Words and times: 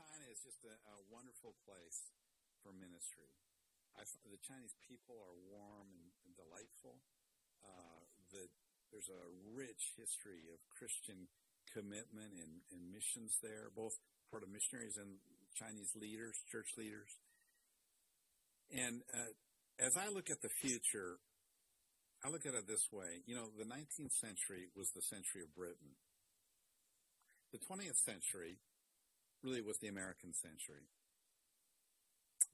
China 0.00 0.24
is 0.32 0.40
just 0.40 0.64
a, 0.64 0.72
a 0.72 0.96
wonderful 1.12 1.52
place 1.68 2.08
for 2.64 2.72
ministry. 2.72 3.28
I, 3.98 4.06
the 4.24 4.40
Chinese 4.40 4.72
people 4.88 5.20
are 5.20 5.36
warm 5.52 5.92
and, 5.92 6.08
and 6.24 6.32
delightful. 6.40 6.96
Uh, 7.60 8.00
the, 8.32 8.48
there's 8.88 9.12
a 9.12 9.24
rich 9.52 9.92
history 10.00 10.48
of 10.48 10.58
Christian 10.72 11.28
commitment 11.76 12.32
and, 12.32 12.64
and 12.72 12.80
missions 12.88 13.36
there, 13.44 13.68
both 13.76 13.92
part 14.32 14.40
of 14.40 14.48
missionaries 14.48 14.96
and 14.96 15.20
Chinese 15.58 15.92
leaders, 15.98 16.32
church 16.48 16.70
leaders. 16.80 17.10
And 18.72 19.02
uh, 19.12 19.34
as 19.84 20.00
I 20.00 20.08
look 20.08 20.30
at 20.30 20.40
the 20.40 20.52
future, 20.64 21.20
I 22.24 22.30
look 22.30 22.46
at 22.46 22.54
it 22.54 22.64
this 22.64 22.88
way. 22.88 23.20
You 23.26 23.36
know, 23.36 23.52
the 23.58 23.68
19th 23.68 24.14
century 24.16 24.70
was 24.72 24.88
the 24.96 25.04
century 25.04 25.42
of 25.44 25.52
Britain. 25.52 25.98
The 27.52 27.60
20th 27.66 27.98
century 28.06 28.62
really 29.42 29.60
was 29.60 29.78
the 29.78 29.88
American 29.88 30.32
century. 30.34 30.84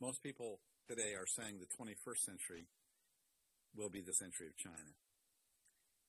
Most 0.01 0.23
people 0.23 0.61
today 0.87 1.19
are 1.19 1.27
saying 1.27 1.59
the 1.59 1.73
21st 1.75 2.23
century 2.23 2.67
will 3.75 3.91
be 3.91 4.03
the 4.03 4.15
century 4.15 4.47
of 4.47 4.57
China. 4.57 4.93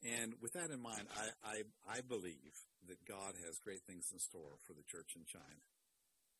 And 0.05 0.37
with 0.41 0.53
that 0.53 0.69
in 0.69 0.81
mind, 0.81 1.09
I, 1.09 1.33
I, 1.41 1.57
I, 1.89 1.99
believe 2.05 2.53
that 2.85 3.01
God 3.09 3.33
has 3.41 3.57
great 3.65 3.81
things 3.89 4.05
in 4.13 4.19
store 4.21 4.61
for 4.69 4.77
the 4.77 4.85
church 4.85 5.17
in 5.17 5.25
China. 5.25 5.65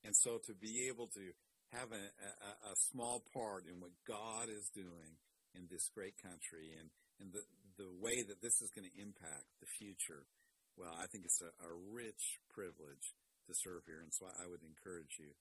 And 0.06 0.14
so 0.14 0.38
to 0.46 0.54
be 0.54 0.86
able 0.94 1.10
to 1.18 1.26
have 1.74 1.90
a, 1.90 2.06
a, 2.22 2.72
a 2.72 2.76
small 2.94 3.26
part 3.34 3.66
in 3.66 3.82
what 3.82 3.98
God 4.06 4.54
is 4.54 4.70
doing 4.70 5.18
in 5.58 5.66
this 5.74 5.90
great 5.90 6.14
country 6.22 6.78
and, 6.78 6.94
and 7.18 7.34
the, 7.34 7.42
the 7.82 7.90
way 7.98 8.22
that 8.22 8.46
this 8.46 8.62
is 8.62 8.70
going 8.70 8.86
to 8.86 9.02
impact 9.02 9.50
the 9.58 9.70
future, 9.82 10.30
well, 10.78 10.94
I 10.94 11.10
think 11.10 11.26
it's 11.26 11.42
a, 11.42 11.50
a 11.66 11.72
rich 11.90 12.38
privilege 12.54 13.18
to 13.48 13.56
serve 13.56 13.84
here. 13.86 14.00
And 14.02 14.14
so 14.14 14.26
I 14.28 14.48
would 14.48 14.62
encourage 14.64 15.17
you 15.20 15.31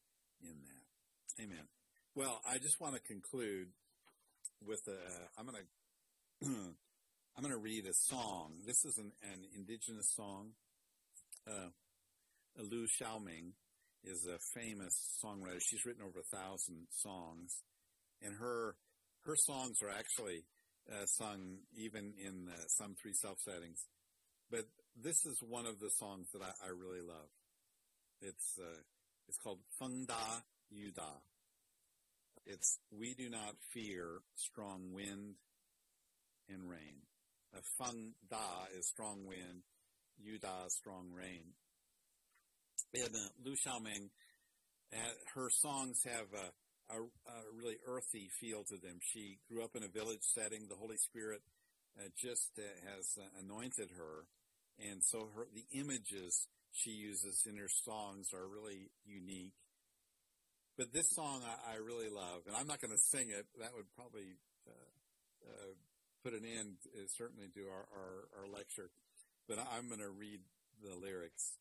in 0.43 0.57
that. 0.67 1.43
Amen. 1.43 1.69
Well, 2.15 2.41
I 2.49 2.59
just 2.59 2.81
want 2.81 2.95
to 2.95 3.01
conclude 3.01 3.69
with 4.65 4.81
a, 4.89 4.99
I'm 5.39 5.47
going 5.47 5.59
to, 5.61 6.47
I'm 7.37 7.43
going 7.43 7.53
to 7.53 7.61
read 7.61 7.85
a 7.87 7.93
song. 7.93 8.63
This 8.67 8.85
is 8.85 8.97
an, 8.97 9.13
an 9.23 9.45
indigenous 9.55 10.11
song. 10.17 10.53
Uh, 11.47 11.69
Lu 12.59 12.87
Xiaoming 12.87 13.53
is 14.05 14.27
a 14.27 14.39
famous 14.59 15.21
songwriter. 15.23 15.61
She's 15.61 15.85
written 15.85 16.03
over 16.03 16.21
a 16.21 16.37
thousand 16.37 16.87
songs, 16.91 17.63
and 18.23 18.35
her 18.39 18.77
her 19.25 19.37
songs 19.37 19.83
are 19.83 19.91
actually 19.91 20.45
uh, 20.91 21.05
sung 21.07 21.59
even 21.77 22.15
in 22.17 22.49
uh, 22.49 22.57
some 22.69 22.95
three 22.95 23.13
self 23.13 23.39
settings. 23.41 23.85
But 24.51 24.65
this 24.97 25.27
is 25.27 25.43
one 25.43 25.67
of 25.67 25.81
the 25.81 25.91
songs 25.91 26.29
that 26.33 26.43
I, 26.43 26.67
I 26.67 26.71
really 26.71 27.03
love. 27.03 27.29
It's 28.21 28.59
uh, 28.59 28.81
it's 29.29 29.39
called 29.39 29.59
Feng 29.79 30.07
Da 30.07 30.41
Yu 30.71 30.93
Da. 30.93 31.21
It's 32.47 32.79
we 32.91 33.15
do 33.15 33.29
not 33.29 33.57
fear 33.73 34.21
strong 34.37 34.93
wind 34.93 35.35
and 36.49 36.69
rain. 36.69 37.03
A 37.55 37.63
Feng 37.79 38.15
Da 38.31 38.67
is 38.79 38.87
strong 38.87 39.27
wind, 39.27 39.63
Yu 40.19 40.39
Da 40.39 40.69
strong 40.69 41.11
rain. 41.13 41.55
And 42.95 43.15
uh, 43.15 43.29
Lu 43.45 43.53
Xiaoming, 43.53 44.11
uh, 44.93 45.15
her 45.35 45.51
songs 45.51 46.01
have 46.05 46.29
a, 46.33 46.95
a, 46.95 47.03
a, 47.03 47.39
really 47.53 47.77
earthy 47.87 48.31
feel 48.41 48.63
to 48.65 48.77
them. 48.77 48.99
She 49.03 49.39
grew 49.51 49.65
up 49.65 49.75
in 49.75 49.83
a 49.83 49.89
village 49.89 50.23
setting. 50.23 50.67
The 50.69 50.77
Holy 50.77 50.97
Spirit 50.97 51.41
uh, 51.99 52.09
just 52.17 52.53
uh, 52.59 52.63
has 52.89 53.19
uh, 53.19 53.27
anointed 53.41 53.91
her, 53.97 54.27
and 54.79 55.03
so 55.03 55.29
her 55.35 55.47
the 55.53 55.67
images 55.79 56.47
she 56.77 56.91
uses 56.91 57.43
in 57.49 57.57
her 57.57 57.73
songs 57.85 58.29
are 58.35 58.47
really 58.47 58.91
unique. 59.07 59.57
But 60.77 60.93
this 60.93 61.09
song 61.17 61.41
I, 61.41 61.73
I 61.73 61.77
really 61.77 62.11
love, 62.13 62.45
and 62.47 62.55
I'm 62.55 62.67
not 62.67 62.81
going 62.81 62.93
to 62.93 63.01
sing 63.01 63.33
it. 63.33 63.47
That 63.59 63.73
would 63.75 63.89
probably 63.97 64.37
uh, 64.69 65.49
uh, 65.49 65.73
put 66.23 66.35
an 66.35 66.45
end, 66.45 66.77
uh, 66.93 67.09
certainly, 67.17 67.49
to 67.55 67.63
our, 67.73 67.89
our, 67.97 68.45
our 68.45 68.49
lecture. 68.53 68.91
But 69.49 69.59
I'm 69.59 69.89
going 69.89 70.05
to 70.05 70.11
read 70.11 70.41
the 70.85 70.95
lyrics. 70.95 71.57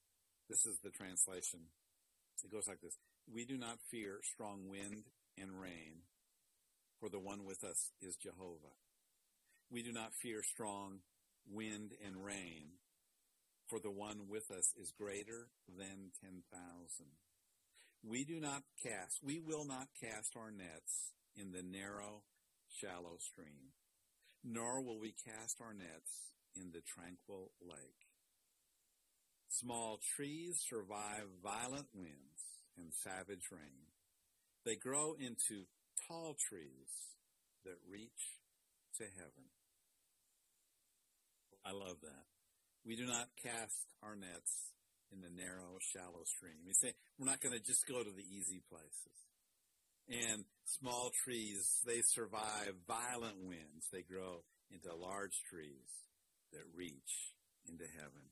This 0.49 0.65
is 0.65 0.77
the 0.83 0.91
translation. 0.91 1.71
It 2.43 2.51
goes 2.51 2.67
like 2.67 2.81
this 2.81 2.97
We 3.31 3.45
do 3.45 3.57
not 3.57 3.79
fear 3.89 4.19
strong 4.33 4.67
wind 4.67 5.07
and 5.39 5.59
rain, 5.59 6.03
for 6.99 7.07
the 7.07 7.19
one 7.19 7.45
with 7.45 7.63
us 7.63 7.91
is 8.01 8.17
Jehovah. 8.17 8.75
We 9.71 9.81
do 9.81 9.93
not 9.93 10.13
fear 10.21 10.43
strong 10.43 10.99
wind 11.47 11.91
and 12.05 12.23
rain, 12.23 12.75
for 13.67 13.79
the 13.79 13.91
one 13.91 14.27
with 14.29 14.51
us 14.51 14.73
is 14.79 14.91
greater 14.91 15.47
than 15.67 16.11
10,000. 16.21 16.41
We 18.03 18.23
do 18.23 18.39
not 18.39 18.63
cast, 18.83 19.23
we 19.23 19.39
will 19.39 19.65
not 19.65 19.87
cast 19.99 20.35
our 20.37 20.51
nets 20.51 21.13
in 21.35 21.51
the 21.51 21.63
narrow, 21.63 22.23
shallow 22.69 23.17
stream, 23.19 23.73
nor 24.43 24.81
will 24.83 24.99
we 24.99 25.13
cast 25.25 25.59
our 25.61 25.73
nets 25.73 26.31
in 26.55 26.71
the 26.71 26.81
tranquil 26.81 27.51
lake. 27.61 28.05
Small 29.49 29.99
trees 30.15 30.63
survive 30.69 31.25
violent 31.41 31.87
winds 31.93 32.61
and 32.77 32.91
savage 32.93 33.49
rain. 33.51 33.89
They 34.65 34.75
grow 34.75 35.15
into 35.19 35.65
tall 36.07 36.35
trees 36.49 37.15
that 37.63 37.77
reach 37.89 38.39
to 38.97 39.03
heaven. 39.03 39.49
I 41.65 41.71
love 41.71 41.97
that. 42.03 42.34
We 42.85 42.95
do 42.95 43.09
not 43.09 43.33
cast 43.41 43.89
our 44.03 44.15
nets 44.15 44.71
in 45.11 45.21
the 45.21 45.33
narrow, 45.33 45.81
shallow 45.81 46.21
stream. 46.25 46.61
We 46.65 46.73
say 46.73 46.93
we're 47.17 47.25
not 47.25 47.41
going 47.41 47.57
to 47.57 47.63
just 47.63 47.87
go 47.89 48.03
to 48.03 48.13
the 48.13 48.27
easy 48.29 48.61
places. 48.69 49.17
And 50.05 50.45
small 50.65 51.09
trees, 51.25 51.81
they 51.85 52.01
survive 52.05 52.77
violent 52.87 53.41
winds. 53.41 53.89
They 53.91 54.03
grow 54.05 54.45
into 54.69 54.93
large 54.93 55.33
trees 55.49 55.89
that 56.53 56.61
reach 56.77 57.33
into 57.67 57.85
heaven. 57.97 58.29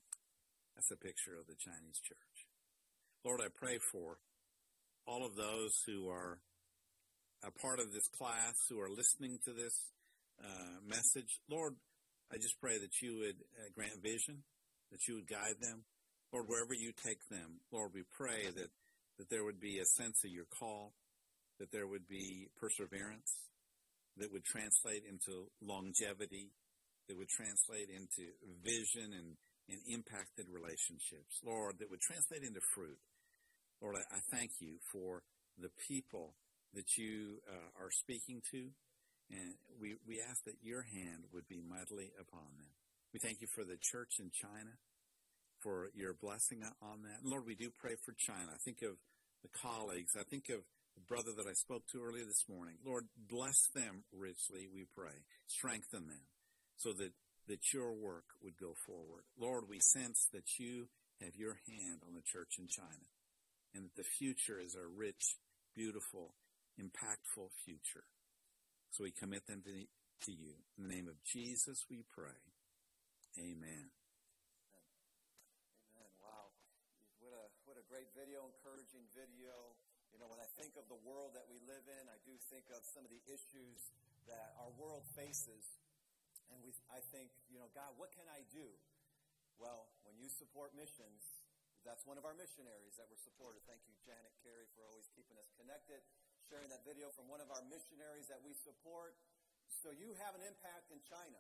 That's 0.76 0.92
a 0.92 0.98
picture 0.98 1.34
of 1.34 1.48
the 1.48 1.58
Chinese 1.58 1.98
church. 2.06 2.38
Lord, 3.26 3.42
I 3.42 3.50
pray 3.50 3.80
for 3.92 4.18
all 5.08 5.26
of 5.26 5.36
those 5.36 5.82
who 5.88 6.10
are 6.10 6.40
a 7.44 7.52
part 7.52 7.80
of 7.80 7.92
this 7.92 8.08
class, 8.08 8.54
who 8.70 8.80
are 8.80 8.90
listening 8.90 9.40
to 9.46 9.52
this 9.54 9.74
uh, 10.44 10.78
message. 10.86 11.42
Lord, 11.50 11.76
I 12.34 12.42
just 12.42 12.60
pray 12.60 12.80
that 12.82 12.98
you 12.98 13.22
would 13.22 13.38
uh, 13.62 13.70
grant 13.78 14.02
vision, 14.02 14.42
that 14.90 15.06
you 15.08 15.22
would 15.22 15.30
guide 15.30 15.62
them. 15.62 15.86
Lord, 16.34 16.50
wherever 16.50 16.74
you 16.74 16.90
take 16.90 17.22
them, 17.30 17.62
Lord, 17.72 17.92
we 17.94 18.02
pray 18.10 18.50
that, 18.50 18.74
that 19.20 19.30
there 19.30 19.46
would 19.46 19.62
be 19.62 19.78
a 19.78 19.86
sense 19.86 20.26
of 20.26 20.32
your 20.32 20.50
call, 20.50 20.94
that 21.60 21.70
there 21.72 21.86
would 21.86 22.10
be 22.10 22.50
perseverance, 22.58 23.30
that 24.18 24.34
would 24.34 24.44
translate 24.44 25.04
into 25.06 25.46
longevity, 25.62 26.50
that 27.08 27.18
would 27.18 27.30
translate 27.30 27.94
into 27.94 28.34
vision 28.66 29.14
and, 29.14 29.38
and 29.70 29.80
impacted 29.86 30.50
relationships. 30.50 31.38
Lord, 31.46 31.78
that 31.86 31.92
would 31.92 32.02
translate 32.02 32.42
into 32.42 32.62
fruit. 32.74 32.98
Lord, 33.78 34.02
I, 34.02 34.18
I 34.18 34.20
thank 34.34 34.58
you 34.58 34.82
for 34.92 35.22
the 35.62 35.70
people 35.88 36.34
that 36.74 36.98
you 36.98 37.46
uh, 37.46 37.78
are 37.78 37.94
speaking 37.94 38.42
to, 38.50 38.74
and 39.34 39.58
we, 39.82 39.96
we 40.06 40.22
ask 40.22 40.44
that 40.46 40.62
your 40.62 40.84
hand 40.84 41.26
would 41.34 41.48
be 41.48 41.62
mightily 41.66 42.14
upon 42.22 42.54
them. 42.58 42.70
We 43.14 43.20
thank 43.20 43.42
you 43.42 43.48
for 43.54 43.64
the 43.64 43.78
church 43.82 44.20
in 44.20 44.30
China, 44.30 44.78
for 45.62 45.90
your 45.94 46.14
blessing 46.14 46.62
on 46.82 47.04
that. 47.04 47.22
And 47.22 47.30
Lord, 47.30 47.46
we 47.46 47.56
do 47.56 47.70
pray 47.70 47.96
for 48.06 48.14
China. 48.18 48.54
I 48.54 48.62
think 48.64 48.82
of 48.82 48.98
the 49.42 49.54
colleagues. 49.62 50.14
I 50.18 50.24
think 50.24 50.50
of 50.50 50.62
the 50.96 51.06
brother 51.08 51.34
that 51.38 51.50
I 51.50 51.54
spoke 51.54 51.84
to 51.92 52.02
earlier 52.02 52.26
this 52.26 52.46
morning. 52.50 52.76
Lord, 52.86 53.06
bless 53.18 53.58
them 53.74 54.04
richly, 54.14 54.70
we 54.70 54.86
pray. 54.96 55.26
Strengthen 55.48 56.08
them 56.08 56.26
so 56.78 56.94
that, 56.94 57.12
that 57.48 57.74
your 57.74 57.94
work 57.94 58.26
would 58.42 58.58
go 58.58 58.74
forward. 58.86 59.26
Lord, 59.38 59.66
we 59.70 59.80
sense 59.80 60.28
that 60.34 60.60
you 60.60 60.90
have 61.22 61.36
your 61.36 61.58
hand 61.68 62.02
on 62.06 62.14
the 62.14 62.26
church 62.26 62.58
in 62.60 62.68
China 62.68 63.10
and 63.74 63.86
that 63.86 63.96
the 63.96 64.10
future 64.18 64.60
is 64.60 64.76
a 64.76 64.86
rich, 64.86 65.38
beautiful, 65.76 66.36
impactful 66.80 67.50
future. 67.66 68.06
So 68.94 69.02
we 69.02 69.10
commit 69.10 69.50
them 69.50 69.66
to, 69.66 69.74
to 70.30 70.32
you. 70.32 70.54
In 70.78 70.86
the 70.86 70.92
name 70.94 71.10
of 71.10 71.18
Jesus, 71.26 71.82
we 71.90 72.06
pray. 72.06 72.38
Amen. 73.42 73.90
Amen. 75.90 76.14
Wow. 76.22 76.54
What 77.18 77.34
a, 77.34 77.50
what 77.66 77.82
a 77.82 77.86
great 77.90 78.14
video, 78.14 78.46
encouraging 78.46 79.10
video. 79.18 79.74
You 80.14 80.22
know, 80.22 80.30
when 80.30 80.38
I 80.38 80.46
think 80.62 80.78
of 80.78 80.86
the 80.94 81.02
world 81.02 81.34
that 81.34 81.50
we 81.50 81.58
live 81.66 81.82
in, 81.90 82.06
I 82.06 82.22
do 82.22 82.38
think 82.54 82.70
of 82.70 82.86
some 82.86 83.02
of 83.02 83.10
the 83.10 83.18
issues 83.26 83.90
that 84.30 84.54
our 84.62 84.70
world 84.78 85.10
faces. 85.18 85.66
And 86.54 86.62
we, 86.62 86.70
I 86.94 87.02
think, 87.10 87.34
you 87.50 87.58
know, 87.58 87.74
God, 87.74 87.98
what 87.98 88.14
can 88.14 88.30
I 88.30 88.46
do? 88.54 88.70
Well, 89.58 89.90
when 90.06 90.22
you 90.22 90.30
support 90.30 90.78
missions, 90.78 91.42
that's 91.82 92.06
one 92.06 92.22
of 92.22 92.30
our 92.30 92.38
missionaries 92.38 93.02
that 93.02 93.10
we're 93.10 93.18
supported. 93.26 93.66
Thank 93.66 93.90
you, 93.90 93.98
Janet 94.06 94.38
Carey, 94.46 94.70
for 94.78 94.86
always 94.86 95.10
keeping 95.18 95.42
us 95.42 95.50
connected 95.58 96.06
sharing 96.48 96.70
that 96.72 96.84
video 96.84 97.12
from 97.16 97.32
one 97.32 97.40
of 97.40 97.50
our 97.52 97.64
missionaries 97.72 98.28
that 98.28 98.42
we 98.44 98.52
support. 98.54 99.16
So 99.84 99.92
you 99.92 100.16
have 100.24 100.36
an 100.36 100.44
impact 100.44 100.92
in 100.92 101.00
China. 101.08 101.40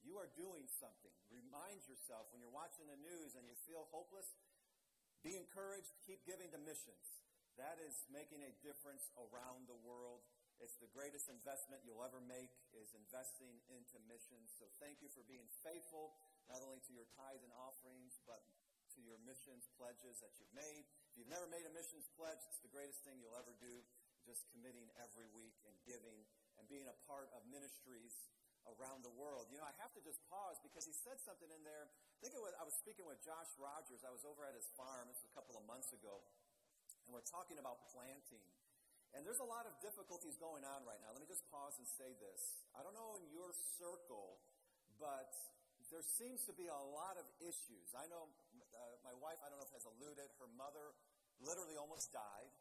You 0.00 0.16
are 0.16 0.30
doing 0.32 0.64
something. 0.80 1.12
Remind 1.28 1.84
yourself 1.84 2.32
when 2.32 2.40
you're 2.40 2.54
watching 2.54 2.88
the 2.88 2.96
news 2.96 3.36
and 3.36 3.44
you 3.44 3.56
feel 3.68 3.84
hopeless, 3.92 4.26
be 5.20 5.36
encouraged, 5.36 5.92
keep 6.08 6.24
giving 6.24 6.48
to 6.56 6.60
missions. 6.62 7.20
That 7.60 7.76
is 7.84 7.92
making 8.08 8.40
a 8.40 8.52
difference 8.64 9.12
around 9.20 9.68
the 9.68 9.76
world. 9.84 10.24
It's 10.56 10.80
the 10.80 10.88
greatest 10.92 11.28
investment 11.28 11.84
you'll 11.84 12.04
ever 12.04 12.20
make 12.24 12.52
is 12.72 12.96
investing 12.96 13.60
into 13.68 14.00
missions. 14.08 14.48
So 14.56 14.68
thank 14.80 15.04
you 15.04 15.12
for 15.12 15.20
being 15.28 15.48
faithful, 15.60 16.16
not 16.48 16.64
only 16.64 16.80
to 16.88 16.92
your 16.96 17.08
tithes 17.16 17.44
and 17.44 17.52
offerings, 17.60 18.16
but 18.24 18.40
to 18.96 18.98
your 19.04 19.20
missions 19.24 19.68
pledges 19.76 20.20
that 20.24 20.32
you've 20.40 20.52
made. 20.56 20.88
If 21.12 21.20
you've 21.20 21.32
never 21.32 21.46
made 21.48 21.64
a 21.68 21.72
missions 21.72 22.08
pledge, 22.16 22.40
it's 22.48 22.60
the 22.64 22.72
greatest 22.72 23.04
thing 23.04 23.20
you'll 23.20 23.38
ever 23.38 23.54
do, 23.60 23.84
just 24.30 24.46
committing 24.54 24.86
every 25.02 25.26
week 25.34 25.58
and 25.66 25.74
giving 25.82 26.22
and 26.54 26.62
being 26.70 26.86
a 26.86 26.94
part 27.10 27.26
of 27.34 27.42
ministries 27.50 28.14
around 28.78 29.02
the 29.02 29.10
world. 29.18 29.50
You 29.50 29.58
know, 29.58 29.66
I 29.66 29.74
have 29.82 29.90
to 29.98 30.02
just 30.06 30.22
pause 30.30 30.62
because 30.62 30.86
he 30.86 30.94
said 30.94 31.18
something 31.18 31.50
in 31.50 31.66
there. 31.66 31.90
I 31.90 32.18
think 32.22 32.38
it 32.38 32.42
was, 32.42 32.54
I 32.54 32.62
was 32.62 32.76
speaking 32.78 33.02
with 33.10 33.18
Josh 33.26 33.50
Rogers. 33.58 34.06
I 34.06 34.12
was 34.14 34.22
over 34.22 34.46
at 34.46 34.54
his 34.54 34.70
farm. 34.78 35.10
This 35.10 35.18
was 35.18 35.26
a 35.26 35.34
couple 35.34 35.58
of 35.58 35.66
months 35.66 35.90
ago. 35.90 36.22
And 37.08 37.10
we're 37.10 37.26
talking 37.26 37.58
about 37.58 37.90
planting. 37.90 38.46
And 39.10 39.26
there's 39.26 39.42
a 39.42 39.48
lot 39.48 39.66
of 39.66 39.74
difficulties 39.82 40.38
going 40.38 40.62
on 40.62 40.86
right 40.86 41.02
now. 41.02 41.10
Let 41.10 41.18
me 41.18 41.26
just 41.26 41.42
pause 41.50 41.74
and 41.82 41.88
say 41.98 42.14
this. 42.22 42.62
I 42.78 42.86
don't 42.86 42.94
know 42.94 43.18
in 43.18 43.26
your 43.34 43.50
circle, 43.82 44.38
but 45.02 45.34
there 45.90 46.06
seems 46.06 46.46
to 46.46 46.54
be 46.54 46.70
a 46.70 46.82
lot 46.94 47.18
of 47.18 47.26
issues. 47.42 47.90
I 47.98 48.06
know 48.06 48.30
uh, 48.78 48.94
my 49.02 49.16
wife, 49.18 49.42
I 49.42 49.50
don't 49.50 49.58
know 49.58 49.66
if 49.66 49.74
has 49.74 49.88
alluded, 49.90 50.30
her 50.38 50.46
mother 50.54 50.94
literally 51.42 51.74
almost 51.74 52.14
died. 52.14 52.52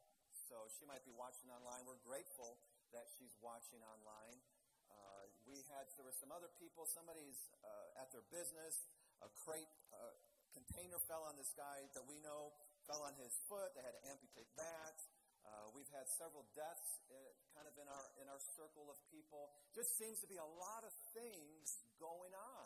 So 0.49 0.65
she 0.73 0.81
might 0.89 1.05
be 1.05 1.13
watching 1.13 1.53
online. 1.53 1.85
We're 1.85 2.01
grateful 2.01 2.57
that 2.89 3.05
she's 3.21 3.37
watching 3.37 3.85
online. 3.85 4.41
Uh, 4.89 5.29
we 5.45 5.61
had, 5.69 5.85
there 5.93 6.01
were 6.01 6.17
some 6.17 6.33
other 6.33 6.49
people, 6.57 6.89
somebody's 6.89 7.37
uh, 7.61 8.01
at 8.01 8.09
their 8.09 8.25
business, 8.33 8.89
a 9.21 9.29
crate, 9.45 9.69
uh, 9.93 10.17
container 10.57 10.97
fell 11.05 11.21
on 11.29 11.37
this 11.37 11.53
guy 11.53 11.85
that 11.93 12.01
we 12.09 12.17
know, 12.25 12.49
fell 12.89 13.05
on 13.05 13.13
his 13.21 13.29
foot. 13.45 13.77
They 13.77 13.85
had 13.85 13.93
to 13.93 14.03
amputate 14.09 14.49
that. 14.57 14.97
Uh, 15.45 15.69
we've 15.77 15.89
had 15.93 16.09
several 16.17 16.49
deaths 16.57 16.97
uh, 17.13 17.13
kind 17.53 17.69
of 17.69 17.77
in 17.77 17.85
our, 17.85 18.05
in 18.17 18.25
our 18.25 18.41
circle 18.57 18.89
of 18.89 18.97
people. 19.13 19.53
Just 19.77 20.01
seems 20.01 20.17
to 20.25 20.27
be 20.27 20.41
a 20.41 20.51
lot 20.57 20.81
of 20.81 20.89
things 21.13 21.77
going 22.01 22.33
on. 22.33 22.65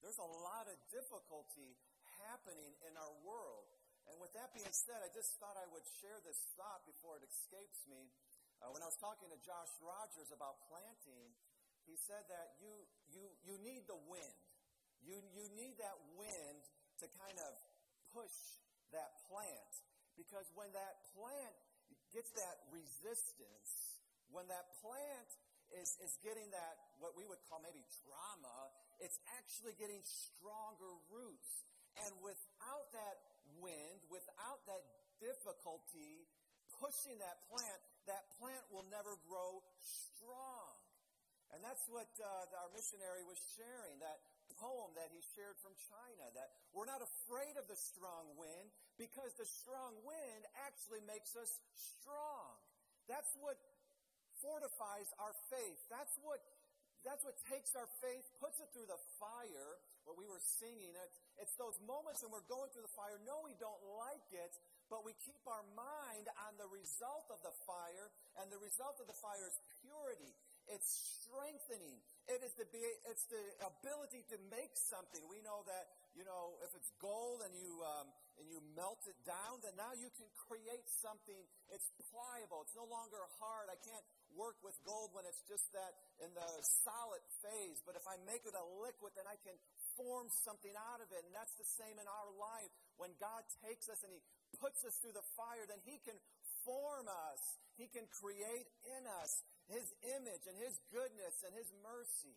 There's 0.00 0.16
a 0.16 0.32
lot 0.48 0.64
of 0.64 0.80
difficulty 0.88 1.76
happening 2.24 2.72
in 2.88 2.96
our 2.96 3.12
world. 3.20 3.77
And 4.08 4.16
with 4.20 4.32
that 4.32 4.50
being 4.56 4.72
said, 4.72 5.04
I 5.04 5.10
just 5.12 5.36
thought 5.36 5.56
I 5.60 5.68
would 5.68 5.84
share 6.00 6.16
this 6.24 6.40
thought 6.56 6.84
before 6.88 7.20
it 7.20 7.24
escapes 7.28 7.84
me. 7.88 8.08
Uh, 8.58 8.72
when 8.72 8.82
I 8.82 8.88
was 8.88 8.98
talking 8.98 9.28
to 9.30 9.38
Josh 9.44 9.70
Rogers 9.84 10.32
about 10.32 10.58
planting, 10.66 11.30
he 11.84 11.94
said 11.94 12.24
that 12.32 12.58
you, 12.58 12.72
you, 13.12 13.24
you 13.44 13.54
need 13.60 13.84
the 13.86 14.00
wind. 14.08 14.40
You, 15.04 15.20
you 15.32 15.46
need 15.54 15.78
that 15.78 15.96
wind 16.18 16.60
to 17.00 17.06
kind 17.20 17.38
of 17.38 17.52
push 18.10 18.34
that 18.90 19.12
plant. 19.30 19.72
Because 20.16 20.48
when 20.58 20.72
that 20.74 20.94
plant 21.14 21.54
gets 22.10 22.32
that 22.34 22.66
resistance, 22.74 24.02
when 24.32 24.48
that 24.50 24.66
plant 24.82 25.30
is, 25.78 25.94
is 26.02 26.16
getting 26.24 26.48
that, 26.50 26.96
what 26.98 27.14
we 27.14 27.28
would 27.28 27.40
call 27.46 27.60
maybe 27.62 27.84
trauma, 28.02 28.72
it's 28.98 29.20
actually 29.38 29.76
getting 29.78 30.02
stronger 30.02 30.98
roots. 31.12 31.62
And 32.02 32.10
without 32.24 32.90
that 32.94 33.16
wind, 33.58 34.04
without 34.12 34.60
that 34.68 34.82
difficulty 35.18 36.28
pushing 36.78 37.18
that 37.18 37.42
plant, 37.50 37.80
that 38.06 38.28
plant 38.38 38.62
will 38.70 38.86
never 38.92 39.18
grow 39.26 39.60
strong. 39.82 40.76
And 41.50 41.64
that's 41.64 41.88
what 41.88 42.08
uh, 42.20 42.60
our 42.60 42.70
missionary 42.76 43.24
was 43.24 43.40
sharing, 43.56 43.98
that 44.04 44.20
poem 44.58 44.90
that 44.98 45.08
he 45.14 45.22
shared 45.38 45.54
from 45.62 45.72
China, 45.78 46.26
that 46.34 46.50
we're 46.74 46.88
not 46.88 47.00
afraid 47.00 47.54
of 47.56 47.70
the 47.70 47.78
strong 47.78 48.34
wind 48.34 48.68
because 48.98 49.30
the 49.38 49.46
strong 49.46 49.94
wind 50.02 50.42
actually 50.66 51.02
makes 51.06 51.38
us 51.38 51.50
strong. 51.72 52.58
That's 53.06 53.30
what 53.38 53.56
fortifies 54.42 55.08
our 55.22 55.34
faith. 55.48 55.80
That's 55.88 56.14
what 56.20 56.42
that's 57.06 57.22
what 57.22 57.38
takes 57.46 57.78
our 57.78 57.86
faith, 58.02 58.26
puts 58.42 58.58
it 58.58 58.68
through 58.74 58.90
the 58.90 58.98
fire, 59.22 59.78
what 60.08 60.16
we 60.16 60.24
were 60.24 60.40
singing. 60.40 60.96
It's, 61.04 61.20
it's 61.36 61.54
those 61.60 61.76
moments 61.84 62.24
when 62.24 62.32
we're 62.32 62.48
going 62.48 62.72
through 62.72 62.88
the 62.88 62.96
fire. 62.96 63.20
No, 63.28 63.44
we 63.44 63.52
don't 63.60 63.84
like 64.00 64.24
it, 64.32 64.56
but 64.88 65.04
we 65.04 65.12
keep 65.20 65.44
our 65.44 65.60
mind 65.76 66.32
on 66.48 66.56
the 66.56 66.64
result 66.72 67.28
of 67.28 67.44
the 67.44 67.52
fire, 67.68 68.08
and 68.40 68.48
the 68.48 68.56
result 68.56 68.96
of 69.04 69.06
the 69.06 69.18
fire 69.20 69.44
is 69.44 69.60
purity. 69.84 70.32
It's 70.72 71.20
strengthening. 71.20 72.00
It 72.28 72.44
is 72.44 72.52
the 72.60 72.68
it's 73.08 73.24
the 73.32 73.40
ability 73.64 74.20
to 74.28 74.36
make 74.52 74.76
something. 74.76 75.24
We 75.32 75.40
know 75.40 75.64
that 75.64 75.88
you 76.12 76.28
know 76.28 76.60
if 76.60 76.76
it's 76.76 76.92
gold 77.00 77.40
and 77.40 77.56
you 77.56 77.72
um, 77.80 78.12
and 78.36 78.44
you 78.52 78.60
melt 78.76 79.00
it 79.08 79.16
down, 79.24 79.64
then 79.64 79.72
now 79.80 79.96
you 79.96 80.12
can 80.12 80.28
create 80.36 80.84
something. 81.00 81.40
It's 81.72 81.88
pliable. 82.12 82.68
It's 82.68 82.76
no 82.76 82.84
longer 82.84 83.24
hard. 83.40 83.72
I 83.72 83.80
can't 83.80 84.04
work 84.36 84.60
with 84.60 84.76
gold 84.84 85.16
when 85.16 85.24
it's 85.24 85.40
just 85.48 85.72
that 85.72 85.96
in 86.20 86.28
the 86.36 86.48
solid 86.84 87.24
phase. 87.40 87.80
But 87.88 87.96
if 87.96 88.04
I 88.04 88.20
make 88.28 88.44
it 88.44 88.52
a 88.52 88.66
liquid, 88.84 89.16
then 89.16 89.24
I 89.24 89.40
can 89.40 89.56
form 89.98 90.30
something 90.46 90.72
out 90.94 91.02
of 91.02 91.10
it. 91.10 91.26
And 91.26 91.34
that's 91.34 91.58
the 91.58 91.66
same 91.66 91.98
in 91.98 92.06
our 92.06 92.30
life. 92.38 92.70
When 92.96 93.10
God 93.18 93.42
takes 93.66 93.90
us 93.90 94.00
and 94.06 94.14
He 94.14 94.22
puts 94.62 94.86
us 94.86 94.94
through 95.02 95.18
the 95.18 95.26
fire, 95.34 95.66
then 95.66 95.82
He 95.82 95.98
can 96.06 96.16
form 96.62 97.10
us. 97.10 97.42
He 97.74 97.90
can 97.90 98.06
create 98.08 98.70
in 98.86 99.02
us 99.22 99.42
his 99.68 99.84
image 100.16 100.48
and 100.48 100.56
His 100.56 100.80
goodness 100.88 101.44
and 101.44 101.52
His 101.52 101.68
mercy. 101.84 102.32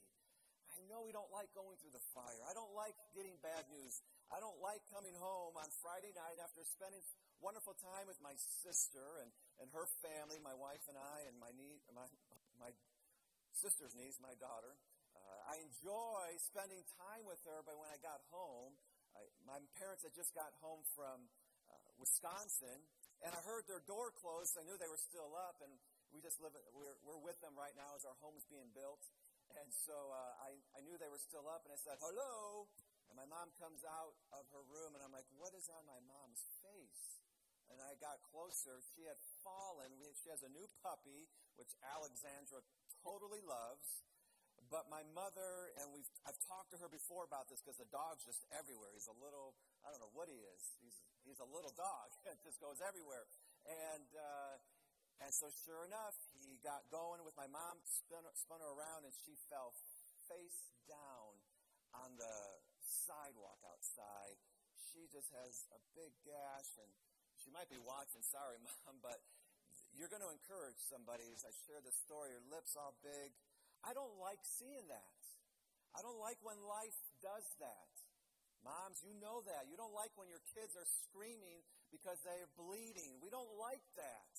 I 0.72 0.80
know 0.88 1.04
we 1.04 1.16
don't 1.16 1.31
like 1.31 1.52
going 1.56 1.80
through 1.80 1.96
the 1.96 2.04
fire. 2.12 2.44
I 2.48 2.56
don't 2.56 2.72
like 2.75 2.96
getting 3.16 3.36
bad 3.40 3.68
news. 3.72 4.04
I 4.31 4.40
don't 4.40 4.60
like 4.63 4.84
coming 4.92 5.16
home 5.16 5.56
on 5.56 5.68
Friday 5.84 6.12
night 6.16 6.40
after 6.40 6.63
spending 6.63 7.04
wonderful 7.44 7.75
time 7.80 8.08
with 8.08 8.19
my 8.24 8.36
sister 8.63 9.24
and, 9.24 9.31
and 9.60 9.68
her 9.75 9.88
family, 10.00 10.40
my 10.40 10.56
wife 10.56 10.84
and 10.88 10.96
I, 10.96 11.28
and 11.28 11.36
my, 11.40 11.52
nie- 11.56 11.84
my, 11.92 12.08
my 12.60 12.72
sister's 13.56 13.96
niece, 13.96 14.19
my 14.24 14.36
daughter. 14.40 14.75
Uh, 15.21 15.53
I 15.53 15.62
enjoy 15.62 16.38
spending 16.41 16.81
time 16.97 17.23
with 17.29 17.41
her, 17.45 17.62
but 17.62 17.77
when 17.77 17.89
I 17.94 17.97
got 18.01 18.22
home, 18.34 18.74
I, 19.13 19.27
my 19.46 19.60
parents 19.77 20.01
had 20.01 20.15
just 20.17 20.34
got 20.34 20.51
home 20.60 20.81
from 20.98 21.29
uh, 21.69 21.77
Wisconsin, 22.01 22.81
and 23.22 23.31
I 23.31 23.41
heard 23.46 23.69
their 23.69 23.84
door 23.86 24.10
close. 24.17 24.57
I 24.57 24.65
knew 24.65 24.75
they 24.81 24.89
were 24.89 25.00
still 25.00 25.34
up, 25.38 25.62
and 25.62 25.72
we 26.10 26.19
just 26.19 26.41
live, 26.41 26.55
we're, 26.74 26.98
we're 27.05 27.22
with 27.22 27.39
them 27.39 27.53
right 27.55 27.75
now 27.77 27.93
as 27.96 28.03
our 28.03 28.17
home's 28.19 28.43
being 28.50 28.69
built. 28.74 29.05
And 29.60 29.67
so 29.72 29.93
uh, 29.93 30.48
I, 30.48 30.55
I 30.75 30.79
knew 30.84 30.96
they 30.96 31.12
were 31.12 31.22
still 31.22 31.46
up, 31.48 31.67
and 31.67 31.75
I 31.75 31.79
said, 31.79 32.00
hello. 32.00 32.67
And 33.12 33.19
my 33.19 33.27
mom 33.27 33.51
comes 33.60 33.84
out 33.84 34.15
of 34.31 34.48
her 34.55 34.63
room, 34.72 34.96
and 34.96 35.03
I'm 35.03 35.12
like, 35.12 35.27
what 35.36 35.51
is 35.51 35.67
on 35.67 35.84
my 35.84 36.00
mom's 36.07 36.48
face? 36.63 37.19
And 37.67 37.79
I 37.84 38.00
got 38.00 38.24
closer. 38.31 38.79
She 38.96 39.03
had 39.03 39.19
fallen. 39.43 39.91
We, 40.00 40.07
she 40.15 40.31
has 40.31 40.43
a 40.43 40.51
new 40.51 40.67
puppy, 40.79 41.27
which 41.60 41.72
Alexandra 41.84 42.63
totally 43.03 43.43
loves. 43.43 44.03
But 44.72 44.88
my 44.88 45.04
mother, 45.12 45.75
and 45.84 45.92
we've, 45.92 46.08
I've 46.24 46.40
talked 46.48 46.72
to 46.72 46.80
her 46.80 46.88
before 46.88 47.28
about 47.28 47.51
this 47.51 47.60
because 47.60 47.75
the 47.75 47.92
dog's 47.92 48.24
just 48.24 48.48
everywhere. 48.56 48.88
He's 48.96 49.12
a 49.12 49.18
little, 49.20 49.51
I 49.84 49.92
don't 49.92 50.00
know 50.00 50.16
what 50.16 50.32
he 50.32 50.40
is. 50.40 50.63
He's, 50.80 50.96
he's 51.28 51.44
a 51.44 51.50
little 51.51 51.75
dog. 51.75 52.16
it 52.32 52.40
just 52.40 52.63
goes 52.63 52.80
everywhere. 52.80 53.28
And, 53.68 54.08
uh, 54.16 54.56
and 55.20 55.36
so, 55.36 55.51
sure 55.68 55.84
enough, 55.84 56.16
he 56.40 56.56
got 56.63 56.88
going 56.88 57.20
with 57.28 57.36
my 57.36 57.51
mom, 57.51 57.84
spun, 57.84 58.24
spun 58.32 58.63
her 58.63 58.72
around, 58.72 59.04
and 59.04 59.12
she 59.28 59.36
fell 59.51 59.75
face 60.32 60.72
down 60.88 61.36
on 61.92 62.16
the 62.16 62.63
sidewalk 62.80 63.60
outside. 63.68 64.40
She 64.96 65.04
just 65.12 65.36
has 65.36 65.68
a 65.75 65.80
big 66.00 66.16
gash, 66.24 66.80
and 66.80 66.88
she 67.44 67.51
might 67.51 67.68
be 67.68 67.78
watching. 67.78 68.24
Sorry, 68.24 68.56
mom, 68.88 69.04
but 69.04 69.20
you're 69.92 70.08
going 70.08 70.24
to 70.24 70.32
encourage 70.32 70.80
somebody 70.80 71.28
as 71.36 71.44
I 71.44 71.51
share 71.68 71.84
this 71.84 72.00
story. 72.00 72.32
Her 72.32 72.44
lips 72.48 72.80
all 72.80 72.96
big. 73.04 73.36
I 73.81 73.91
don't 73.97 74.15
like 74.21 74.41
seeing 74.45 74.85
that. 74.89 75.21
I 75.97 76.00
don't 76.05 76.21
like 76.21 76.39
when 76.45 76.57
life 76.63 76.97
does 77.19 77.47
that. 77.59 77.91
Moms, 78.61 79.01
you 79.01 79.17
know 79.17 79.41
that. 79.50 79.65
You 79.67 79.75
don't 79.75 79.93
like 79.97 80.13
when 80.15 80.29
your 80.29 80.41
kids 80.53 80.77
are 80.77 80.85
screaming 81.09 81.65
because 81.89 82.21
they're 82.21 82.50
bleeding. 82.55 83.17
We 83.19 83.33
don't 83.33 83.50
like 83.57 83.81
that. 83.97 84.33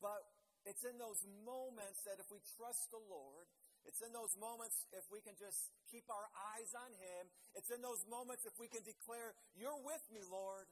But 0.00 0.24
it's 0.64 0.82
in 0.82 0.96
those 0.96 1.20
moments 1.44 2.00
that 2.08 2.16
if 2.16 2.26
we 2.32 2.40
trust 2.56 2.88
the 2.90 3.00
Lord, 3.06 3.46
it's 3.86 4.02
in 4.02 4.10
those 4.10 4.34
moments 4.40 4.74
if 4.90 5.06
we 5.12 5.22
can 5.22 5.36
just 5.38 5.70
keep 5.92 6.08
our 6.10 6.28
eyes 6.56 6.72
on 6.74 6.90
Him. 6.96 7.22
It's 7.54 7.70
in 7.70 7.78
those 7.84 8.02
moments 8.10 8.42
if 8.48 8.56
we 8.58 8.66
can 8.66 8.82
declare, 8.82 9.36
You're 9.54 9.78
with 9.84 10.02
me, 10.10 10.24
Lord. 10.26 10.66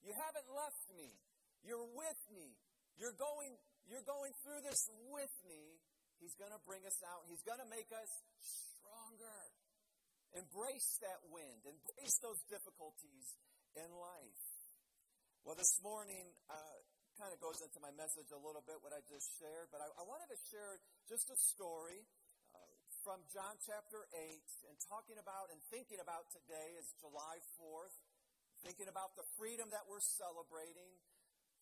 You 0.00 0.14
haven't 0.16 0.48
left 0.48 0.86
me. 0.96 1.12
You're 1.66 1.88
with 1.92 2.22
me. 2.32 2.56
You're 2.96 3.16
going, 3.16 3.58
you're 3.90 4.06
going 4.06 4.32
through 4.44 4.62
this 4.62 4.86
with 5.10 5.34
me. 5.48 5.82
He's 6.18 6.34
going 6.38 6.52
to 6.52 6.62
bring 6.62 6.82
us 6.86 6.98
out. 7.06 7.26
He's 7.26 7.42
going 7.42 7.60
to 7.60 7.70
make 7.70 7.90
us 7.94 8.10
stronger. 8.42 9.38
Embrace 10.34 10.98
that 11.02 11.20
wind. 11.30 11.62
Embrace 11.66 12.16
those 12.22 12.40
difficulties 12.50 13.26
in 13.78 13.90
life. 13.94 14.44
Well, 15.44 15.58
this 15.58 15.76
morning, 15.84 16.32
uh, 16.48 16.78
kind 17.14 17.30
of 17.30 17.38
goes 17.38 17.62
into 17.62 17.78
my 17.78 17.94
message 17.94 18.26
a 18.34 18.40
little 18.40 18.62
bit, 18.66 18.82
what 18.82 18.90
I 18.90 18.98
just 19.06 19.28
shared, 19.38 19.70
but 19.70 19.78
I, 19.78 19.86
I 19.86 20.02
wanted 20.02 20.26
to 20.34 20.38
share 20.50 20.82
just 21.06 21.30
a 21.30 21.38
story 21.38 22.02
uh, 22.50 22.58
from 23.06 23.22
John 23.30 23.54
chapter 23.62 24.02
8 24.10 24.18
and 24.66 24.74
talking 24.90 25.18
about 25.22 25.54
and 25.54 25.60
thinking 25.70 26.02
about 26.02 26.26
today 26.34 26.74
is 26.74 26.90
July 26.98 27.38
4th, 27.60 27.94
thinking 28.66 28.90
about 28.90 29.14
the 29.14 29.26
freedom 29.38 29.70
that 29.70 29.86
we're 29.86 30.02
celebrating, 30.02 30.90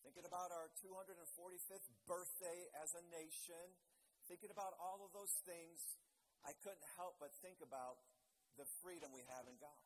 thinking 0.01 0.25
about 0.25 0.49
our 0.49 0.73
245th 0.81 1.89
birthday 2.09 2.59
as 2.81 2.89
a 2.97 3.03
nation, 3.13 3.77
thinking 4.27 4.51
about 4.51 4.75
all 4.79 5.03
of 5.03 5.11
those 5.11 5.33
things, 5.43 5.79
I 6.43 6.51
couldn't 6.63 6.83
help 6.99 7.19
but 7.19 7.31
think 7.39 7.59
about 7.63 7.99
the 8.59 8.67
freedom 8.83 9.11
we 9.15 9.23
have 9.31 9.47
in 9.47 9.57
God. 9.57 9.83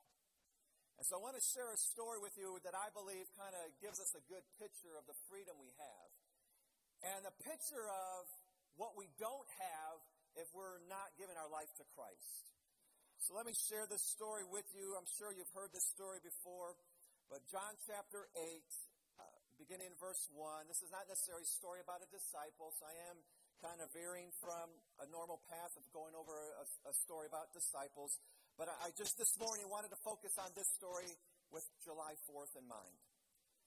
And 0.98 1.06
so 1.06 1.18
I 1.18 1.22
want 1.22 1.38
to 1.38 1.46
share 1.54 1.70
a 1.70 1.78
story 1.78 2.18
with 2.18 2.34
you 2.42 2.58
that 2.66 2.74
I 2.74 2.90
believe 2.90 3.30
kind 3.38 3.54
of 3.54 3.70
gives 3.78 4.02
us 4.02 4.18
a 4.18 4.24
good 4.26 4.42
picture 4.58 4.98
of 4.98 5.06
the 5.06 5.14
freedom 5.30 5.54
we 5.62 5.70
have. 5.78 6.10
And 7.06 7.22
a 7.30 7.36
picture 7.46 7.86
of 7.86 8.26
what 8.82 8.98
we 8.98 9.06
don't 9.22 9.46
have 9.62 9.98
if 10.42 10.50
we're 10.58 10.82
not 10.90 11.14
giving 11.22 11.38
our 11.38 11.50
life 11.50 11.70
to 11.78 11.86
Christ. 11.94 12.50
So 13.22 13.38
let 13.38 13.46
me 13.46 13.54
share 13.70 13.86
this 13.86 14.02
story 14.10 14.46
with 14.46 14.66
you. 14.74 14.98
I'm 14.98 15.10
sure 15.18 15.30
you've 15.30 15.54
heard 15.54 15.70
this 15.70 15.86
story 15.94 16.18
before, 16.22 16.78
but 17.30 17.46
John 17.50 17.78
chapter 17.86 18.30
8, 18.34 18.42
uh, 18.42 19.26
beginning 19.62 19.94
in 19.94 19.98
verse 20.02 20.26
1. 20.34 20.70
This 20.70 20.82
is 20.82 20.90
not 20.90 21.06
necessarily 21.06 21.46
a 21.46 21.54
story 21.58 21.82
about 21.82 22.02
a 22.02 22.10
disciple, 22.10 22.74
so 22.74 22.86
I 22.90 22.96
am 23.14 23.18
kind 23.64 23.82
of 23.82 23.90
veering 23.94 24.30
from 24.38 24.70
a 25.02 25.08
normal 25.10 25.42
path 25.50 25.74
of 25.78 25.84
going 25.94 26.14
over 26.14 26.34
a, 26.34 26.66
a 26.90 26.94
story 27.06 27.26
about 27.26 27.50
disciples. 27.54 28.14
But 28.58 28.70
I, 28.70 28.90
I 28.90 28.96
just 28.98 29.18
this 29.18 29.34
morning 29.38 29.66
wanted 29.70 29.94
to 29.94 30.02
focus 30.06 30.34
on 30.38 30.54
this 30.54 30.70
story 30.78 31.10
with 31.50 31.66
July 31.82 32.14
4th 32.30 32.54
in 32.58 32.66
mind. 32.70 32.98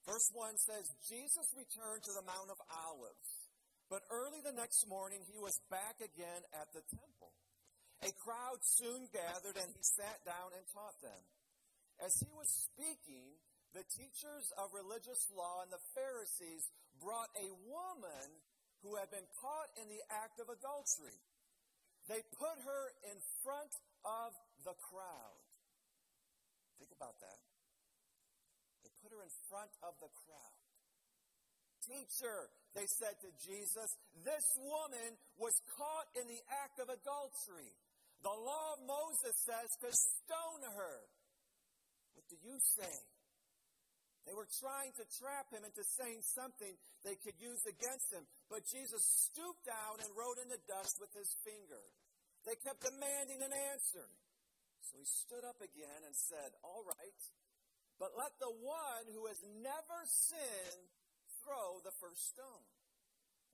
Verse 0.07 0.29
1 0.33 0.57
says, 0.57 0.85
Jesus 1.05 1.47
returned 1.53 2.01
to 2.09 2.13
the 2.17 2.25
Mount 2.25 2.49
of 2.49 2.57
Olives, 2.89 3.29
but 3.85 4.01
early 4.09 4.41
the 4.41 4.55
next 4.55 4.89
morning 4.89 5.21
he 5.29 5.37
was 5.37 5.53
back 5.69 6.01
again 6.01 6.41
at 6.57 6.73
the 6.73 6.81
temple. 6.89 7.37
A 8.01 8.09
crowd 8.17 8.57
soon 8.65 9.05
gathered, 9.13 9.61
and 9.61 9.69
he 9.69 9.83
sat 9.85 10.25
down 10.25 10.57
and 10.57 10.65
taught 10.73 10.97
them. 11.05 11.21
As 12.01 12.17
he 12.17 12.33
was 12.33 12.49
speaking, 12.49 13.37
the 13.77 13.85
teachers 13.93 14.49
of 14.57 14.73
religious 14.73 15.29
law 15.37 15.61
and 15.61 15.69
the 15.69 15.85
Pharisees 15.93 16.65
brought 16.97 17.29
a 17.37 17.53
woman 17.69 18.41
who 18.81 18.97
had 18.97 19.09
been 19.13 19.25
caught 19.41 19.69
in 19.77 19.85
the 19.89 20.01
act 20.09 20.41
of 20.41 20.49
adultery. 20.49 21.17
They 22.09 22.21
put 22.37 22.57
her 22.65 22.83
in 23.05 23.17
front 23.45 23.73
of 24.05 24.33
the 24.65 24.73
crowd. 24.89 25.41
Think 26.81 26.91
about 26.97 27.17
that. 27.21 27.39
They 28.81 28.89
put 29.05 29.13
her 29.13 29.21
in 29.21 29.33
front 29.49 29.69
of 29.85 29.93
the 30.01 30.09
crowd. 30.25 30.57
Teacher, 31.85 32.49
they 32.73 32.85
said 32.85 33.17
to 33.21 33.29
Jesus, 33.41 33.89
this 34.25 34.45
woman 34.57 35.17
was 35.37 35.53
caught 35.77 36.09
in 36.17 36.25
the 36.29 36.41
act 36.65 36.81
of 36.81 36.89
adultery. 36.89 37.73
The 38.21 38.33
law 38.33 38.77
of 38.77 38.85
Moses 38.85 39.33
says 39.45 39.69
to 39.81 39.89
stone 39.89 40.61
her. 40.77 40.97
What 42.13 42.25
do 42.29 42.37
you 42.45 42.57
say? 42.77 42.93
They 44.29 44.37
were 44.37 44.49
trying 44.61 44.93
to 45.01 45.05
trap 45.17 45.49
him 45.49 45.65
into 45.65 45.81
saying 45.97 46.21
something 46.21 46.73
they 47.01 47.17
could 47.25 47.33
use 47.41 47.65
against 47.65 48.13
him. 48.13 48.21
But 48.51 48.67
Jesus 48.67 48.99
stooped 48.99 49.63
down 49.63 50.03
and 50.03 50.11
wrote 50.11 50.35
in 50.35 50.51
the 50.51 50.59
dust 50.67 50.99
with 50.99 51.15
his 51.15 51.31
finger. 51.47 51.79
They 52.43 52.59
kept 52.59 52.83
demanding 52.83 53.39
an 53.39 53.55
answer. 53.71 54.03
So 54.83 54.99
he 54.99 55.07
stood 55.07 55.47
up 55.47 55.63
again 55.63 56.03
and 56.03 56.11
said, 56.11 56.51
All 56.59 56.83
right, 56.83 57.21
but 57.95 58.11
let 58.19 58.35
the 58.43 58.51
one 58.51 59.07
who 59.15 59.31
has 59.31 59.39
never 59.63 60.03
sinned 60.03 60.91
throw 61.47 61.79
the 61.79 61.95
first 62.03 62.27
stone. 62.35 62.67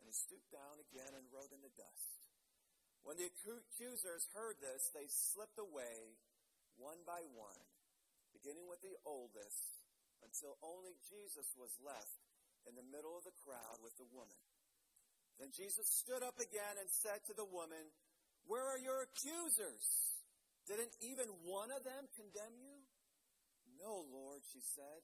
And 0.01 0.10
he 0.10 0.18
stooped 0.18 0.50
down 0.50 0.82
again 0.89 1.13
and 1.13 1.30
wrote 1.30 1.54
in 1.54 1.62
the 1.62 1.77
dust. 1.77 2.18
When 3.06 3.22
the 3.22 3.30
accusers 3.30 4.25
heard 4.34 4.58
this, 4.58 4.89
they 4.98 5.06
slipped 5.13 5.62
away 5.62 6.18
one 6.82 7.06
by 7.06 7.22
one, 7.38 7.62
beginning 8.34 8.66
with 8.66 8.82
the 8.82 8.98
oldest 9.06 9.77
until 10.25 10.58
only 10.66 10.98
Jesus 11.06 11.54
was 11.54 11.77
left 11.86 12.18
in 12.66 12.74
the 12.74 12.89
middle 12.89 13.13
of 13.13 13.30
the 13.30 13.38
crowd 13.46 13.77
with 13.86 13.94
the 14.01 14.10
woman. 14.10 14.42
Then 15.38 15.53
Jesus 15.53 15.86
stood 15.86 16.25
up 16.25 16.41
again 16.41 16.82
and 16.82 16.89
said 16.89 17.22
to 17.29 17.34
the 17.38 17.46
woman, 17.46 17.94
Where 18.50 18.65
are 18.65 18.82
your 18.82 19.06
accusers? 19.06 19.86
Didn't 20.65 20.98
even 21.00 21.29
one 21.46 21.70
of 21.70 21.86
them 21.86 22.10
condemn 22.17 22.58
you? 22.58 22.82
No, 23.77 24.03
Lord, 24.10 24.41
she 24.50 24.60
said. 24.60 25.01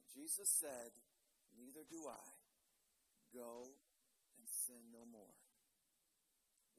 And 0.00 0.04
Jesus 0.16 0.48
said, 0.48 0.90
Neither 1.52 1.84
do 1.84 2.00
I. 2.08 2.28
Go 3.36 3.68
and 4.40 4.46
sin 4.48 4.88
no 4.88 5.04
more. 5.04 5.36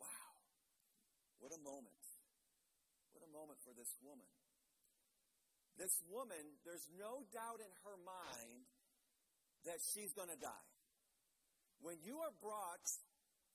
Wow. 0.01 0.33
What 1.39 1.53
a 1.53 1.61
moment. 1.61 2.01
What 3.13 3.21
a 3.21 3.29
moment 3.29 3.61
for 3.61 3.73
this 3.77 3.93
woman. 4.01 4.29
This 5.77 6.01
woman, 6.09 6.57
there's 6.65 6.89
no 6.97 7.25
doubt 7.33 7.61
in 7.61 7.69
her 7.85 7.97
mind 8.01 8.65
that 9.65 9.81
she's 9.81 10.13
going 10.13 10.29
to 10.29 10.37
die. 10.37 10.72
When 11.83 11.99
you 12.07 12.15
are 12.23 12.31
brought, 12.39 12.87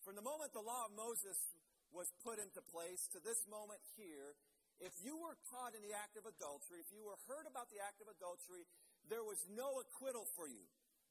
from 0.05 0.13
the 0.13 0.23
moment 0.23 0.53
the 0.53 0.61
law 0.61 0.85
of 0.85 0.93
Moses 0.93 1.41
was 1.97 2.13
put 2.21 2.37
into 2.37 2.61
place 2.69 3.09
to 3.17 3.25
this 3.25 3.41
moment 3.49 3.81
here, 3.97 4.37
if 4.85 4.93
you 5.01 5.17
were 5.17 5.33
caught 5.49 5.73
in 5.73 5.81
the 5.81 5.97
act 5.97 6.21
of 6.21 6.29
adultery, 6.29 6.85
if 6.85 6.93
you 6.93 7.01
were 7.09 7.17
heard 7.25 7.49
about 7.49 7.73
the 7.73 7.81
act 7.81 8.05
of 8.05 8.13
adultery, 8.13 8.69
there 9.09 9.25
was 9.25 9.41
no 9.57 9.81
acquittal 9.81 10.29
for 10.37 10.45
you. 10.45 10.61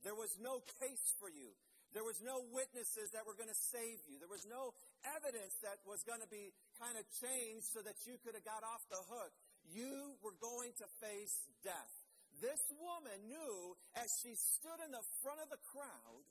There 0.05 0.13
was 0.13 0.29
no 0.37 0.61
case 0.77 1.17
for 1.17 1.27
you. 1.27 1.57
There 1.97 2.05
was 2.05 2.21
no 2.21 2.45
witnesses 2.53 3.09
that 3.17 3.25
were 3.25 3.33
going 3.33 3.49
to 3.49 3.63
save 3.73 3.97
you. 4.05 4.21
There 4.21 4.29
was 4.29 4.45
no 4.45 4.77
evidence 5.17 5.57
that 5.65 5.81
was 5.89 6.05
going 6.05 6.21
to 6.21 6.29
be 6.29 6.53
kind 6.77 7.01
of 7.01 7.03
changed 7.17 7.73
so 7.73 7.81
that 7.81 7.97
you 8.05 8.21
could 8.21 8.37
have 8.37 8.45
got 8.45 8.61
off 8.61 8.85
the 8.93 9.01
hook 9.09 9.33
you 9.73 10.15
were 10.23 10.37
going 10.39 10.71
to 10.79 10.87
face 11.01 11.49
death. 11.65 11.93
This 12.39 12.61
woman 12.77 13.17
knew 13.27 13.75
as 13.97 14.13
she 14.21 14.37
stood 14.37 14.79
in 14.85 14.93
the 14.93 15.03
front 15.25 15.41
of 15.41 15.49
the 15.49 15.59
crowd, 15.73 16.23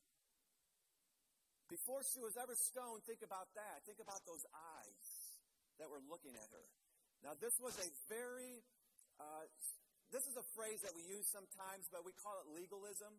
before 1.67 2.03
she 2.07 2.23
was 2.23 2.39
ever 2.39 2.55
stoned, 2.55 3.03
think 3.07 3.27
about 3.27 3.51
that. 3.59 3.83
Think 3.87 3.99
about 3.99 4.23
those 4.27 4.43
eyes 4.55 5.09
that 5.83 5.91
were 5.91 6.03
looking 6.07 6.35
at 6.39 6.49
her. 6.55 6.67
Now, 7.27 7.35
this 7.39 7.59
was 7.59 7.75
a 7.83 7.89
very, 8.07 8.63
uh, 9.19 9.45
this 10.15 10.25
is 10.31 10.39
a 10.39 10.47
phrase 10.55 10.85
that 10.87 10.95
we 10.95 11.03
use 11.07 11.27
sometimes, 11.27 11.91
but 11.91 12.07
we 12.07 12.15
call 12.23 12.39
it 12.45 12.47
legalism. 12.55 13.13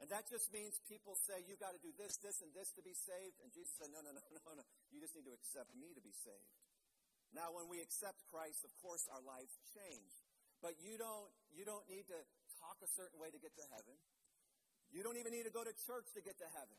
And 0.00 0.08
that 0.08 0.28
just 0.32 0.48
means 0.48 0.80
people 0.88 1.12
say, 1.28 1.44
you've 1.44 1.60
got 1.60 1.76
to 1.76 1.82
do 1.84 1.92
this, 2.00 2.16
this, 2.24 2.40
and 2.40 2.48
this 2.56 2.72
to 2.76 2.82
be 2.84 2.96
saved. 2.96 3.36
And 3.44 3.52
Jesus 3.52 3.76
said, 3.76 3.92
no, 3.92 4.00
no, 4.00 4.16
no, 4.16 4.24
no, 4.48 4.52
no. 4.60 4.64
You 4.88 5.00
just 5.00 5.12
need 5.12 5.28
to 5.28 5.36
accept 5.36 5.72
me 5.76 5.92
to 5.92 6.00
be 6.00 6.12
saved. 6.24 6.52
Now, 7.36 7.52
when 7.54 7.68
we 7.70 7.84
accept 7.84 8.24
Christ, 8.32 8.64
of 8.64 8.72
course, 8.80 9.06
our 9.12 9.22
lives 9.22 9.52
change. 9.76 10.12
But 10.64 10.76
you 10.80 10.96
don't, 10.96 11.30
you 11.52 11.64
don't 11.64 11.84
need 11.88 12.08
to 12.12 12.18
talk 12.60 12.80
a 12.84 12.90
certain 12.96 13.16
way 13.16 13.32
to 13.32 13.40
get 13.40 13.56
to 13.56 13.64
heaven. 13.72 13.96
You 14.90 15.06
don't 15.06 15.16
even 15.16 15.30
need 15.30 15.46
to 15.46 15.54
go 15.54 15.62
to 15.62 15.72
church 15.86 16.10
to 16.18 16.20
get 16.20 16.36
to 16.42 16.48
heaven. 16.50 16.76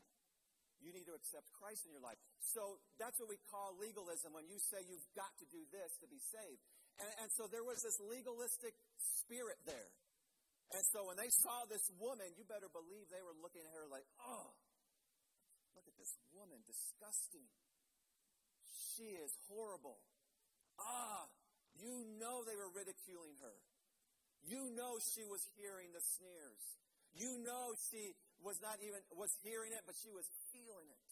You 0.82 0.90
need 0.90 1.06
to 1.06 1.14
accept 1.14 1.46
Christ 1.56 1.86
in 1.86 1.94
your 1.94 2.02
life. 2.02 2.18
So 2.42 2.82
that's 2.98 3.16
what 3.22 3.30
we 3.30 3.38
call 3.48 3.78
legalism 3.78 4.34
when 4.34 4.50
you 4.50 4.58
say 4.58 4.82
you've 4.84 5.06
got 5.14 5.30
to 5.38 5.46
do 5.48 5.62
this 5.70 5.94
to 6.02 6.06
be 6.10 6.18
saved. 6.18 6.62
And, 6.98 7.10
and 7.24 7.28
so 7.32 7.46
there 7.48 7.64
was 7.64 7.80
this 7.80 7.96
legalistic 8.02 8.74
spirit 8.98 9.56
there. 9.64 9.90
And 10.72 10.82
so 10.90 11.04
when 11.06 11.20
they 11.20 11.28
saw 11.28 11.68
this 11.68 11.84
woman, 12.00 12.32
you 12.34 12.48
better 12.48 12.68
believe 12.72 13.06
they 13.12 13.22
were 13.22 13.36
looking 13.38 13.62
at 13.62 13.72
her 13.76 13.86
like, 13.92 14.08
oh, 14.24 14.56
look 15.76 15.84
at 15.84 15.96
this 16.00 16.12
woman, 16.32 16.64
disgusting. 16.64 17.44
She 18.96 19.16
is 19.20 19.32
horrible. 19.48 20.00
Ah, 20.80 21.28
you 21.76 22.04
know 22.16 22.44
they 22.44 22.56
were 22.56 22.72
ridiculing 22.72 23.36
her. 23.44 23.56
You 24.42 24.72
know 24.74 24.98
she 25.14 25.22
was 25.28 25.44
hearing 25.54 25.92
the 25.92 26.02
sneers. 26.18 26.62
You 27.12 27.36
know 27.44 27.76
she 27.92 28.16
was 28.40 28.58
not 28.64 28.80
even 28.80 28.98
was 29.12 29.30
hearing 29.44 29.76
it, 29.76 29.84
but 29.84 29.94
she 30.00 30.10
was 30.10 30.24
feeling 30.52 30.88
it 30.92 31.10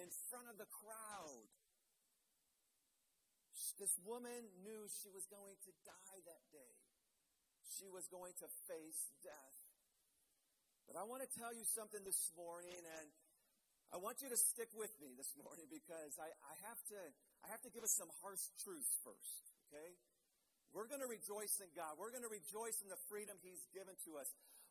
in 0.00 0.08
front 0.30 0.46
of 0.48 0.56
the 0.56 0.70
crowd. 0.70 1.50
This 3.76 3.96
woman 4.04 4.44
knew 4.60 4.88
she 5.00 5.08
was 5.12 5.24
going 5.28 5.56
to 5.64 5.72
die 5.88 6.20
that 6.28 6.44
day. 6.52 6.74
She 7.80 7.88
was 7.88 8.04
going 8.12 8.36
to 8.44 8.48
face 8.68 9.08
death. 9.24 9.58
But 10.84 11.00
I 11.00 11.04
want 11.06 11.22
to 11.24 11.30
tell 11.32 11.54
you 11.54 11.64
something 11.64 12.02
this 12.04 12.28
morning, 12.36 12.76
and 12.76 13.08
I 13.94 13.96
want 13.96 14.20
you 14.20 14.28
to 14.28 14.36
stick 14.36 14.68
with 14.76 14.92
me 15.00 15.16
this 15.16 15.32
morning 15.38 15.70
because 15.70 16.18
I, 16.20 16.28
I 16.44 16.54
have 16.66 16.80
to 16.92 17.00
I 17.40 17.48
have 17.48 17.62
to 17.64 17.70
give 17.72 17.80
us 17.80 17.96
some 17.96 18.10
harsh 18.20 18.52
truths 18.60 19.00
first, 19.00 19.48
okay? 19.70 19.96
We're 20.70 20.86
going 20.86 21.02
to 21.02 21.10
rejoice 21.10 21.58
in 21.58 21.72
God. 21.72 21.98
We're 21.98 22.12
going 22.14 22.26
to 22.26 22.30
rejoice 22.30 22.78
in 22.84 22.92
the 22.92 23.00
freedom 23.08 23.34
He's 23.40 23.64
given 23.74 23.96
to 24.06 24.20
us. 24.20 24.28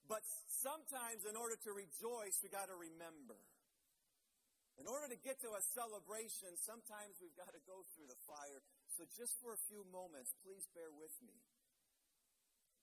But 0.08 0.24
sometimes, 0.48 1.28
in 1.28 1.36
order 1.36 1.60
to 1.68 1.72
rejoice, 1.76 2.40
we 2.40 2.48
got 2.48 2.72
to 2.72 2.78
remember. 2.78 3.38
In 4.80 4.88
order 4.88 5.12
to 5.12 5.20
get 5.20 5.44
to 5.44 5.52
a 5.52 5.62
celebration, 5.76 6.56
sometimes 6.64 7.20
we've 7.20 7.36
got 7.36 7.52
to 7.52 7.60
go 7.68 7.84
through 7.92 8.08
the 8.08 8.20
fire. 8.24 8.64
So, 8.96 9.04
just 9.20 9.36
for 9.44 9.52
a 9.52 9.62
few 9.68 9.84
moments, 9.92 10.32
please 10.40 10.64
bear 10.72 10.88
with 10.96 11.12
me. 11.20 11.36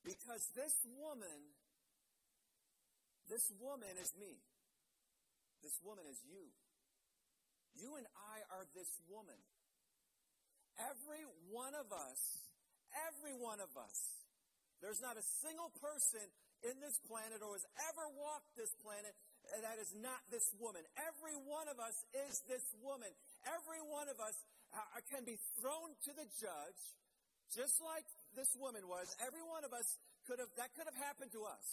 Because 0.05 0.45
this 0.53 0.77
woman, 1.01 1.57
this 3.33 3.49
woman 3.57 3.97
is 3.97 4.13
me. 4.21 4.37
This 5.65 5.81
woman 5.81 6.05
is 6.05 6.21
you. 6.29 6.53
You 7.81 7.97
and 7.97 8.07
I 8.13 8.45
are 8.53 8.69
this 8.77 8.93
woman. 9.09 9.41
Every 10.77 11.25
one 11.49 11.73
of 11.73 11.89
us, 11.89 12.21
every 13.09 13.33
one 13.33 13.65
of 13.65 13.73
us, 13.73 13.99
there's 14.85 15.01
not 15.01 15.17
a 15.17 15.25
single 15.41 15.73
person 15.81 16.25
in 16.61 16.77
this 16.85 17.01
planet 17.09 17.41
or 17.41 17.57
has 17.57 17.65
ever 17.89 18.05
walked 18.17 18.53
this 18.57 18.73
planet 18.85 19.17
that 19.55 19.79
is 19.79 19.93
not 20.03 20.19
this 20.31 20.51
woman. 20.59 20.83
Every 20.99 21.37
one 21.47 21.71
of 21.71 21.79
us 21.79 21.97
is 22.27 22.43
this 22.51 22.65
woman. 22.83 23.09
Every 23.47 23.81
one 23.87 24.11
of 24.11 24.19
us 24.19 24.35
uh, 24.75 24.83
can 25.11 25.23
be 25.23 25.39
thrown 25.61 25.95
to 26.07 26.11
the 26.13 26.27
judge, 26.43 26.83
just 27.55 27.79
like 27.81 28.05
this 28.35 28.51
woman 28.59 28.85
was. 28.91 29.07
Every 29.23 29.43
one 29.47 29.63
of 29.63 29.71
us 29.71 29.87
could 30.27 30.43
have, 30.43 30.51
that 30.59 30.75
could 30.75 30.91
have 30.91 30.99
happened 30.99 31.31
to 31.33 31.47
us. 31.47 31.67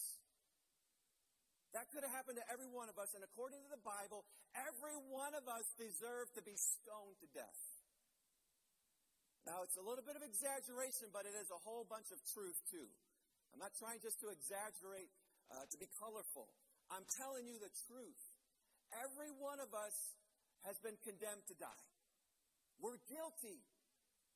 That 1.74 1.89
could 1.89 2.06
have 2.06 2.13
happened 2.13 2.38
to 2.38 2.46
every 2.53 2.70
one 2.70 2.86
of 2.86 3.01
us. 3.01 3.10
And 3.18 3.25
according 3.25 3.65
to 3.65 3.72
the 3.74 3.82
Bible, 3.82 4.22
every 4.53 4.94
one 5.10 5.34
of 5.34 5.50
us 5.50 5.65
deserved 5.74 6.38
to 6.38 6.46
be 6.46 6.53
stoned 6.53 7.18
to 7.25 7.27
death. 7.34 7.62
Now, 9.44 9.65
it's 9.65 9.75
a 9.75 9.84
little 9.84 10.06
bit 10.06 10.15
of 10.15 10.24
exaggeration, 10.24 11.12
but 11.12 11.27
it 11.27 11.36
is 11.36 11.51
a 11.51 11.60
whole 11.65 11.84
bunch 11.84 12.13
of 12.13 12.22
truth, 12.32 12.56
too. 12.72 12.88
I'm 13.51 13.60
not 13.60 13.75
trying 13.75 14.00
just 14.00 14.22
to 14.24 14.32
exaggerate, 14.32 15.12
uh, 15.51 15.65
to 15.68 15.77
be 15.82 15.89
colorful. 16.00 16.48
I'm 16.93 17.09
telling 17.17 17.50
you 17.50 17.57
the 17.57 17.73
truth. 17.89 18.21
Every 18.93 19.33
one 19.33 19.57
of 19.57 19.73
us 19.73 19.97
has 20.69 20.77
been 20.77 20.95
condemned 21.01 21.50
to 21.50 21.57
die. 21.57 21.85
We're 22.77 23.01
guilty. 23.09 23.65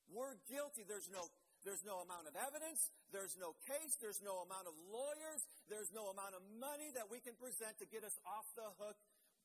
We're 0.10 0.42
guilty. 0.50 0.82
There's 0.90 1.08
no 1.14 1.30
there's 1.66 1.84
no 1.84 2.00
amount 2.00 2.32
of 2.32 2.36
evidence. 2.38 2.90
There's 3.12 3.36
no 3.36 3.58
case. 3.68 4.00
There's 4.00 4.24
no 4.24 4.40
amount 4.46 4.72
of 4.72 4.76
lawyers. 4.88 5.44
There's 5.68 5.92
no 5.92 6.08
amount 6.10 6.38
of 6.38 6.42
money 6.58 6.96
that 6.96 7.12
we 7.12 7.20
can 7.20 7.36
present 7.36 7.76
to 7.84 7.86
get 7.90 8.08
us 8.08 8.16
off 8.24 8.48
the 8.56 8.72
hook 8.80 8.96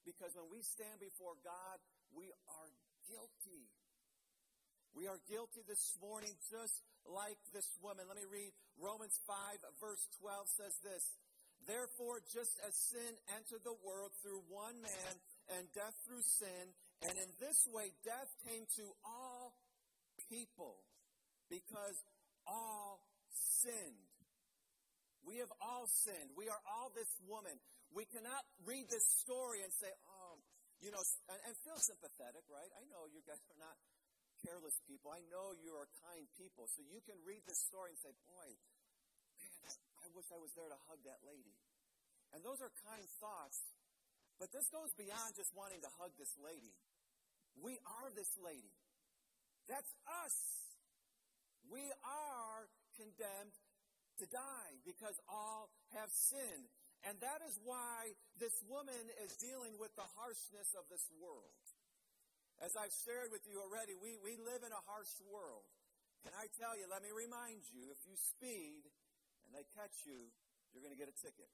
because 0.07 0.31
when 0.39 0.47
we 0.47 0.63
stand 0.63 1.03
before 1.03 1.35
God, 1.43 1.77
we 2.15 2.31
are 2.47 2.71
guilty. 3.11 3.67
We 4.95 5.09
are 5.09 5.19
guilty 5.25 5.65
this 5.65 5.97
morning 5.99 6.37
just 6.53 6.85
like 7.09 7.41
this 7.51 7.67
woman. 7.81 8.07
Let 8.07 8.21
me 8.21 8.29
read 8.29 8.53
Romans 8.77 9.19
5, 9.27 9.35
verse 9.81 10.05
12 10.21 10.47
says 10.47 10.77
this. 10.85 11.17
Therefore, 11.67 12.19
just 12.35 12.59
as 12.67 12.75
sin 12.75 13.13
entered 13.39 13.63
the 13.63 13.77
world 13.87 14.11
through 14.23 14.43
one 14.51 14.83
man 14.83 15.15
and 15.55 15.71
death 15.73 15.95
through 16.07 16.23
sin, 16.23 16.75
and 17.07 17.15
in 17.19 17.31
this 17.39 17.67
way 17.71 17.95
death 18.03 18.31
came 18.47 18.67
to 18.79 18.87
all 19.07 19.55
people 20.31 20.83
because 21.51 21.99
all 22.47 23.03
sinned. 23.63 24.11
We 25.23 25.39
have 25.39 25.53
all 25.63 25.87
sinned. 25.87 26.35
We 26.35 26.51
are 26.51 26.63
all 26.67 26.91
this 26.91 27.11
woman. 27.31 27.55
We 27.95 28.11
cannot 28.11 28.43
read 28.67 28.91
this 28.91 29.07
story 29.23 29.63
and 29.63 29.71
say, 29.71 29.93
oh, 30.09 30.43
you 30.83 30.91
know, 30.91 31.03
and, 31.31 31.39
and 31.47 31.55
feel 31.63 31.79
sympathetic, 31.79 32.43
right? 32.51 32.71
I 32.75 32.83
know 32.91 33.07
you 33.07 33.23
guys 33.23 33.39
are 33.55 33.61
not 33.63 33.79
careless 34.43 34.75
people. 34.91 35.15
I 35.15 35.23
know 35.31 35.55
you 35.63 35.79
are 35.79 35.87
kind 36.03 36.27
people. 36.35 36.67
So 36.75 36.83
you 36.83 36.99
can 37.07 37.15
read 37.23 37.47
this 37.47 37.63
story 37.71 37.95
and 37.95 38.01
say, 38.03 38.11
boy, 38.27 38.49
wish 40.15 40.29
I 40.33 40.41
was 40.41 40.53
there 40.55 40.69
to 40.69 40.79
hug 40.89 41.01
that 41.09 41.21
lady. 41.25 41.57
And 42.33 42.41
those 42.41 42.61
are 42.65 42.73
kind 42.89 43.05
thoughts. 43.21 43.61
But 44.41 44.53
this 44.53 44.69
goes 44.73 44.93
beyond 44.97 45.37
just 45.37 45.53
wanting 45.53 45.85
to 45.85 45.91
hug 46.01 46.17
this 46.17 46.33
lady. 46.41 46.73
We 47.61 47.77
are 47.85 48.09
this 48.17 48.33
lady. 48.41 48.73
That's 49.69 49.93
us 50.25 50.63
we 51.71 51.85
are 52.03 52.67
condemned 52.99 53.55
to 54.19 54.27
die 54.27 54.75
because 54.83 55.15
all 55.31 55.71
have 55.95 56.11
sinned. 56.11 56.69
And 57.03 57.19
that 57.19 57.43
is 57.43 57.59
why 57.67 58.15
this 58.39 58.55
woman 58.71 59.11
is 59.25 59.35
dealing 59.41 59.75
with 59.79 59.91
the 59.99 60.07
harshness 60.15 60.71
of 60.79 60.87
this 60.87 61.03
world. 61.19 61.57
As 62.63 62.79
I've 62.79 62.95
shared 63.03 63.35
with 63.35 63.43
you 63.51 63.59
already, 63.59 63.99
we, 63.99 64.21
we 64.23 64.39
live 64.39 64.63
in 64.63 64.71
a 64.71 64.83
harsh 64.87 65.11
world. 65.27 65.67
And 66.23 66.31
I 66.39 66.47
tell 66.55 66.79
you, 66.79 66.87
let 66.87 67.03
me 67.03 67.11
remind 67.11 67.67
you, 67.75 67.91
if 67.91 67.99
you 68.07 68.15
speed 68.15 68.87
and 69.53 69.61
they 69.61 69.69
catch 69.77 70.09
you, 70.09 70.33
you're 70.73 70.81
going 70.81 70.97
to 70.97 70.99
get 70.99 71.13
a 71.13 71.19
ticket. 71.21 71.53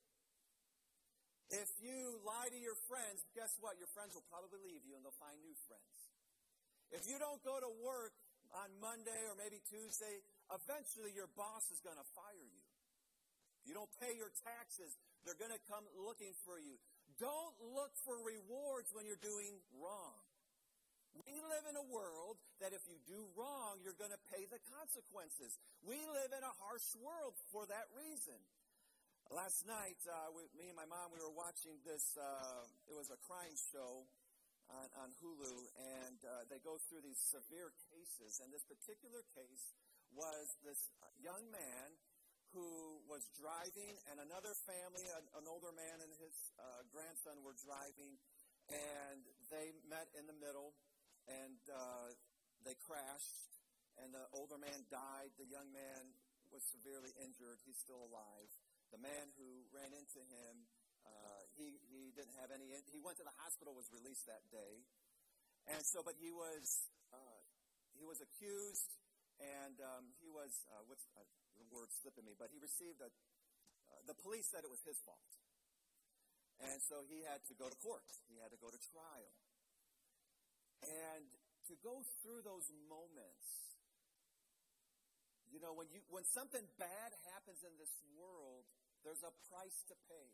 If 1.51 1.67
you 1.83 2.23
lie 2.23 2.47
to 2.47 2.61
your 2.63 2.79
friends, 2.87 3.27
guess 3.35 3.51
what? 3.59 3.75
Your 3.83 3.91
friends 3.91 4.15
will 4.15 4.29
probably 4.31 4.63
leave 4.63 4.87
you 4.87 4.95
and 4.95 5.03
they'll 5.03 5.19
find 5.19 5.35
new 5.43 5.59
friends. 5.67 5.99
If 6.95 7.11
you 7.11 7.19
don't 7.19 7.43
go 7.43 7.59
to 7.59 7.71
work 7.83 8.15
on 8.55 8.71
Monday 8.79 9.19
or 9.27 9.35
maybe 9.35 9.59
Tuesday, 9.67 10.23
eventually 10.47 11.11
your 11.11 11.27
boss 11.35 11.67
is 11.75 11.83
going 11.83 11.99
to 11.99 12.07
fire 12.15 12.47
you. 12.47 12.65
If 13.59 13.67
you 13.67 13.75
don't 13.75 13.91
pay 13.99 14.15
your 14.15 14.31
taxes, 14.47 14.95
they're 15.27 15.41
going 15.41 15.51
to 15.51 15.65
come 15.67 15.83
looking 15.99 16.37
for 16.47 16.63
you. 16.63 16.79
Don't 17.19 17.57
look 17.75 17.91
for 18.07 18.15
rewards 18.23 18.95
when 18.95 19.03
you're 19.09 19.19
doing 19.19 19.59
wrong. 19.75 20.28
We 21.27 21.35
live 21.43 21.67
in 21.67 21.75
a 21.75 21.87
world 21.91 22.39
that 22.63 22.71
if 22.71 22.85
you 22.87 22.99
do 23.09 23.19
wrong, 23.35 23.83
you're 23.83 23.97
going 23.99 24.15
to 24.15 24.25
pay 24.31 24.47
the 24.47 24.63
consequences. 24.71 25.59
We 25.83 25.99
live 25.99 26.31
in 26.31 26.43
a 26.47 26.55
harsh 26.63 26.95
world 27.03 27.35
for 27.51 27.67
that 27.67 27.91
reason. 27.97 28.39
Last 29.29 29.67
night, 29.67 29.99
uh, 30.09 30.33
me 30.57 30.71
and 30.71 30.79
my 30.79 30.89
mom, 30.89 31.13
we 31.13 31.21
were 31.21 31.35
watching 31.35 31.77
this, 31.85 32.17
uh, 32.17 32.65
it 32.89 32.97
was 32.97 33.11
a 33.13 33.21
crime 33.29 33.53
show 33.75 34.07
on, 34.73 34.87
on 35.05 35.09
Hulu, 35.21 35.69
and 35.77 36.19
uh, 36.25 36.49
they 36.49 36.63
go 36.65 36.81
through 36.89 37.05
these 37.05 37.21
severe 37.29 37.75
cases. 37.93 38.41
And 38.41 38.49
this 38.55 38.65
particular 38.65 39.21
case 39.37 39.65
was 40.17 40.49
this 40.65 40.81
young 41.21 41.45
man 41.53 41.89
who 42.57 43.05
was 43.05 43.21
driving, 43.37 44.01
and 44.09 44.17
another 44.25 44.57
family, 44.65 45.05
an, 45.13 45.25
an 45.37 45.45
older 45.45 45.77
man 45.77 46.01
and 46.01 46.13
his 46.17 46.37
uh, 46.57 46.81
grandson, 46.89 47.37
were 47.45 47.57
driving, 47.61 48.17
and 48.73 49.21
they 49.53 49.77
met 49.93 50.09
in 50.17 50.25
the 50.25 50.37
middle, 50.41 50.73
and 51.29 51.61
uh, 51.69 52.09
they 52.65 52.75
crashed, 52.81 53.61
and 54.01 54.11
the 54.11 54.25
older 54.33 54.57
man 54.57 54.89
died. 54.89 55.31
The 55.37 55.49
young 55.49 55.69
man 55.71 56.17
was 56.49 56.65
severely 56.73 57.13
injured. 57.21 57.61
He's 57.69 57.79
still 57.79 58.01
alive. 58.09 58.51
The 58.89 59.01
man 59.01 59.29
who 59.37 59.69
ran 59.69 59.93
into 59.93 60.25
him 60.25 60.65
uh, 61.09 61.43
he, 61.57 61.79
he 61.89 62.13
didn't 62.13 62.37
have 62.39 62.53
any, 62.53 62.69
he 62.93 63.01
went 63.01 63.17
to 63.19 63.27
the 63.27 63.35
hospital, 63.41 63.73
was 63.75 63.89
released 63.93 64.29
that 64.29 64.45
day. 64.53 64.85
And 65.69 65.85
so, 65.85 66.01
but 66.01 66.17
he 66.17 66.33
was, 66.33 66.89
uh, 67.13 67.41
he 67.97 68.05
was 68.05 68.21
accused 68.21 68.97
and 69.39 69.77
um, 69.81 70.11
he 70.19 70.29
was, 70.33 70.51
uh, 70.73 70.83
what's 70.89 71.05
uh, 71.15 71.23
the 71.61 71.67
word 71.71 71.93
slipping 72.03 72.27
me, 72.27 72.35
but 72.35 72.51
he 72.51 72.59
received 72.59 72.99
a, 73.05 73.11
uh, 73.11 74.01
the 74.09 74.17
police 74.19 74.49
said 74.51 74.65
it 74.65 74.73
was 74.73 74.83
his 74.83 74.99
fault. 75.05 75.31
And 76.59 76.83
so 76.83 77.07
he 77.07 77.23
had 77.23 77.39
to 77.47 77.55
go 77.55 77.71
to 77.71 77.79
court. 77.79 78.07
He 78.27 78.43
had 78.43 78.51
to 78.51 78.59
go 78.59 78.67
to 78.67 78.81
trial. 78.91 79.31
And 80.87 81.27
to 81.69 81.75
go 81.83 82.03
through 82.23 82.47
those 82.47 82.71
moments, 82.87 83.49
you 85.51 85.59
know, 85.59 85.73
when 85.73 85.89
you 85.89 86.05
when 86.13 86.25
something 86.29 86.63
bad 86.77 87.11
happens 87.35 87.65
in 87.65 87.73
this 87.81 87.93
world, 88.15 88.69
there's 89.03 89.25
a 89.25 89.33
price 89.49 89.81
to 89.89 89.97
pay. 90.07 90.29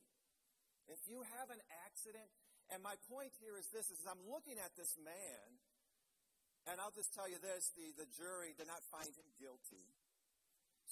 If 0.90 1.00
you 1.08 1.24
have 1.40 1.48
an 1.48 1.62
accident, 1.86 2.28
and 2.68 2.84
my 2.84 2.96
point 3.08 3.32
here 3.40 3.56
is 3.56 3.68
this, 3.72 3.88
is 3.88 4.04
I'm 4.04 4.20
looking 4.28 4.60
at 4.60 4.76
this 4.76 4.92
man, 5.00 5.44
and 6.68 6.76
I'll 6.80 6.92
just 6.92 7.12
tell 7.16 7.28
you 7.28 7.40
this, 7.40 7.72
the, 7.76 7.92
the 7.96 8.08
jury 8.16 8.52
did 8.56 8.68
not 8.68 8.84
find 8.92 9.08
him 9.08 9.28
guilty. 9.40 9.84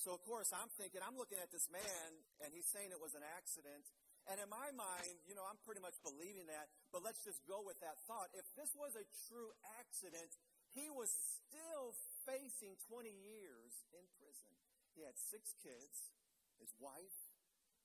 So, 0.01 0.17
of 0.17 0.25
course, 0.25 0.49
I'm 0.57 0.73
thinking, 0.81 1.05
I'm 1.05 1.17
looking 1.21 1.39
at 1.41 1.53
this 1.53 1.69
man, 1.69 2.09
and 2.41 2.51
he's 2.57 2.67
saying 2.73 2.89
it 2.93 3.01
was 3.01 3.13
an 3.13 3.25
accident. 3.37 3.85
And 4.31 4.39
in 4.39 4.47
my 4.47 4.71
mind, 4.71 5.19
you 5.27 5.35
know, 5.35 5.43
I'm 5.43 5.59
pretty 5.67 5.83
much 5.83 5.99
believing 6.07 6.47
that, 6.47 6.71
but 6.95 7.03
let's 7.03 7.23
just 7.27 7.43
go 7.47 7.59
with 7.63 7.79
that 7.83 7.99
thought. 8.07 8.31
If 8.39 8.47
this 8.55 8.71
was 8.79 8.95
a 8.95 9.03
true 9.27 9.51
accident, 9.83 10.31
he 10.73 10.87
was 10.89 11.11
still 11.11 11.99
facing 12.23 12.79
20 12.87 13.11
years 13.11 13.73
in 13.91 14.05
prison. 14.23 14.55
He 14.95 15.03
had 15.03 15.19
six 15.19 15.53
kids, 15.59 16.15
his 16.63 16.71
wife, 16.79 17.19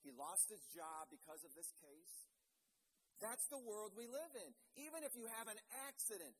he 0.07 0.15
lost 0.15 0.47
his 0.47 0.63
job 0.71 1.09
because 1.11 1.43
of 1.43 1.51
this 1.51 1.67
case. 1.83 2.15
That's 3.19 3.43
the 3.49 3.59
world 3.59 3.97
we 3.97 4.05
live 4.05 4.33
in. 4.37 4.51
Even 4.77 5.01
if 5.01 5.17
you 5.17 5.25
have 5.41 5.49
an 5.49 5.57
accident. 5.89 6.37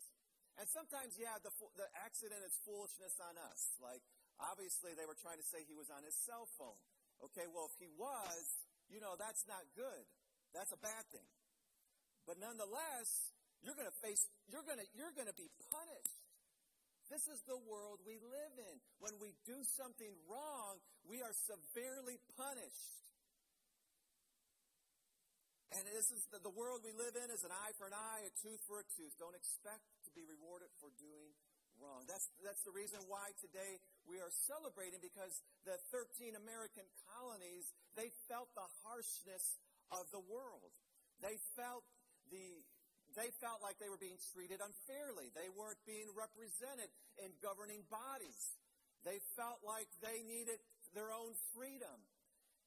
And 0.56 0.66
sometimes, 0.70 1.18
yeah, 1.20 1.36
the, 1.42 1.52
the 1.76 1.90
accident 2.00 2.42
is 2.46 2.54
foolishness 2.64 3.18
on 3.22 3.36
us. 3.52 3.76
Like, 3.82 4.02
obviously, 4.40 4.94
they 4.96 5.04
were 5.04 5.18
trying 5.18 5.42
to 5.42 5.48
say 5.52 5.66
he 5.66 5.76
was 5.76 5.90
on 5.90 6.06
his 6.06 6.16
cell 6.16 6.48
phone. 6.58 6.80
Okay, 7.30 7.50
well, 7.50 7.68
if 7.68 7.78
he 7.82 7.90
was, 7.98 8.46
you 8.88 9.00
know, 9.00 9.16
that's 9.20 9.44
not 9.48 9.64
good. 9.76 10.04
That's 10.56 10.72
a 10.72 10.80
bad 10.80 11.04
thing. 11.12 11.28
But 12.26 12.40
nonetheless, 12.40 13.32
you're 13.64 13.76
going 13.76 13.90
to 13.90 14.00
face, 14.04 14.28
you're 14.48 14.64
going 14.64 14.80
to, 14.80 14.88
you're 14.96 15.16
going 15.16 15.32
to 15.32 15.38
be 15.38 15.48
punished. 15.72 16.28
This 17.08 17.24
is 17.32 17.40
the 17.48 17.56
world 17.56 18.04
we 18.04 18.20
live 18.20 18.56
in. 18.60 18.76
When 19.00 19.16
we 19.24 19.32
do 19.48 19.56
something 19.80 20.12
wrong, 20.28 20.84
we 21.08 21.24
are 21.24 21.32
severely 21.32 22.20
punished. 22.36 23.08
And 25.72 25.88
this 25.88 26.12
is 26.12 26.28
the, 26.32 26.44
the 26.44 26.52
world 26.52 26.84
we 26.84 26.92
live 26.96 27.16
in 27.16 27.32
is 27.32 27.48
an 27.48 27.52
eye 27.52 27.76
for 27.80 27.88
an 27.88 27.96
eye, 27.96 28.28
a 28.28 28.34
tooth 28.44 28.60
for 28.68 28.84
a 28.84 28.88
tooth. 28.96 29.16
Don't 29.20 29.36
expect 29.36 29.84
to 30.08 30.12
be 30.12 30.28
rewarded 30.28 30.72
for 30.84 30.92
doing 31.00 31.32
wrong. 31.82 32.06
That's, 32.10 32.28
that's 32.42 32.64
the 32.66 32.74
reason 32.74 33.02
why 33.08 33.34
today 33.42 33.82
we 34.06 34.18
are 34.22 34.32
celebrating 34.50 35.02
because 35.02 35.42
the 35.66 35.78
13 35.94 36.38
American 36.38 36.86
colonies, 37.10 37.70
they 37.94 38.10
felt 38.30 38.50
the 38.54 38.68
harshness 38.86 39.58
of 39.94 40.10
the 40.14 40.22
world. 40.28 40.74
They 41.22 41.38
felt 41.58 41.86
the, 42.30 42.62
they 43.16 43.30
felt 43.42 43.62
like 43.62 43.82
they 43.82 43.90
were 43.90 44.02
being 44.02 44.20
treated 44.34 44.62
unfairly. 44.62 45.34
They 45.34 45.50
weren't 45.54 45.82
being 45.88 46.10
represented 46.14 46.90
in 47.22 47.34
governing 47.42 47.86
bodies. 47.90 48.58
They 49.06 49.22
felt 49.38 49.62
like 49.64 49.88
they 50.04 50.26
needed 50.26 50.60
their 50.94 51.14
own 51.14 51.34
freedom. 51.56 51.98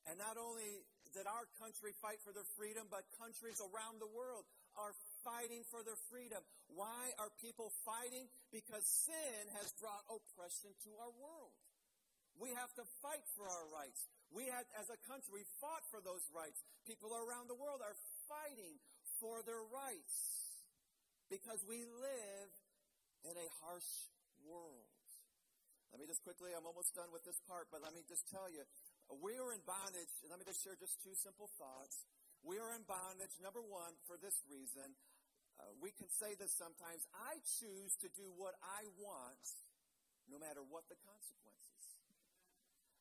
And 0.08 0.16
not 0.16 0.40
only 0.40 0.82
did 1.12 1.26
our 1.26 1.44
country 1.58 1.92
fight 1.98 2.22
for 2.22 2.32
their 2.32 2.46
freedom, 2.56 2.86
but 2.88 3.04
countries 3.18 3.58
around 3.60 3.98
the 3.98 4.10
world 4.10 4.46
are 4.78 4.94
fighting 5.22 5.64
for 5.68 5.82
their 5.82 5.98
freedom. 6.08 6.40
Why 6.72 7.12
are 7.18 7.30
people 7.40 7.72
fighting? 7.84 8.28
Because 8.52 8.84
sin 8.84 9.42
has 9.60 9.72
brought 9.78 10.04
oppression 10.08 10.72
to 10.86 10.90
our 11.00 11.12
world. 11.18 11.54
We 12.38 12.54
have 12.56 12.72
to 12.80 12.84
fight 13.04 13.24
for 13.36 13.44
our 13.44 13.66
rights. 13.74 14.08
We 14.32 14.46
had, 14.46 14.64
as 14.78 14.88
a 14.88 14.98
country, 15.10 15.42
we 15.42 15.44
fought 15.58 15.84
for 15.90 16.00
those 16.00 16.22
rights. 16.30 16.62
People 16.86 17.12
around 17.12 17.50
the 17.50 17.58
world 17.58 17.82
are 17.82 17.98
fighting 18.30 18.78
for 19.18 19.42
their 19.44 19.60
rights 19.68 20.16
because 21.28 21.60
we 21.66 21.84
live 21.84 22.52
in 23.26 23.34
a 23.36 23.48
harsh 23.60 24.08
world. 24.46 24.88
Let 25.90 25.98
me 25.98 26.06
just 26.06 26.22
quickly, 26.22 26.54
I'm 26.54 26.64
almost 26.64 26.94
done 26.94 27.10
with 27.10 27.26
this 27.26 27.42
part, 27.50 27.66
but 27.74 27.82
let 27.82 27.90
me 27.90 28.06
just 28.06 28.22
tell 28.30 28.46
you, 28.46 28.62
we 29.18 29.34
are 29.42 29.50
in 29.50 29.58
bondage. 29.66 30.14
And 30.22 30.30
Let 30.30 30.38
me 30.38 30.46
just 30.46 30.62
share 30.62 30.78
just 30.78 31.02
two 31.02 31.14
simple 31.18 31.50
thoughts. 31.58 32.06
We 32.42 32.56
are 32.56 32.72
in 32.72 32.84
bondage, 32.88 33.36
number 33.40 33.60
one, 33.60 33.92
for 34.08 34.16
this 34.16 34.36
reason. 34.48 34.96
Uh, 35.60 35.68
we 35.84 35.92
can 35.92 36.08
say 36.08 36.32
this 36.40 36.56
sometimes 36.56 37.04
I 37.12 37.36
choose 37.60 37.92
to 38.00 38.08
do 38.16 38.32
what 38.40 38.56
I 38.64 38.88
want, 38.96 39.44
no 40.32 40.40
matter 40.40 40.64
what 40.64 40.88
the 40.88 40.96
consequences. 41.04 41.84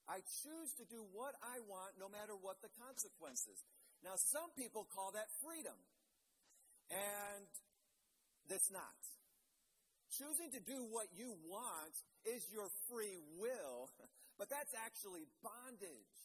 I 0.10 0.26
choose 0.42 0.74
to 0.82 0.86
do 0.90 1.06
what 1.14 1.38
I 1.40 1.62
want, 1.70 1.96
no 2.02 2.10
matter 2.10 2.34
what 2.34 2.60
the 2.66 2.74
consequences. 2.82 3.62
Now, 4.02 4.18
some 4.18 4.50
people 4.58 4.90
call 4.90 5.14
that 5.14 5.30
freedom, 5.46 5.78
and 6.90 7.48
that's 8.50 8.74
not. 8.74 8.98
Choosing 10.18 10.50
to 10.58 10.62
do 10.66 10.90
what 10.90 11.14
you 11.14 11.38
want 11.46 11.94
is 12.26 12.42
your 12.50 12.74
free 12.90 13.22
will, 13.38 13.94
but 14.42 14.50
that's 14.50 14.74
actually 14.74 15.30
bondage. 15.46 16.18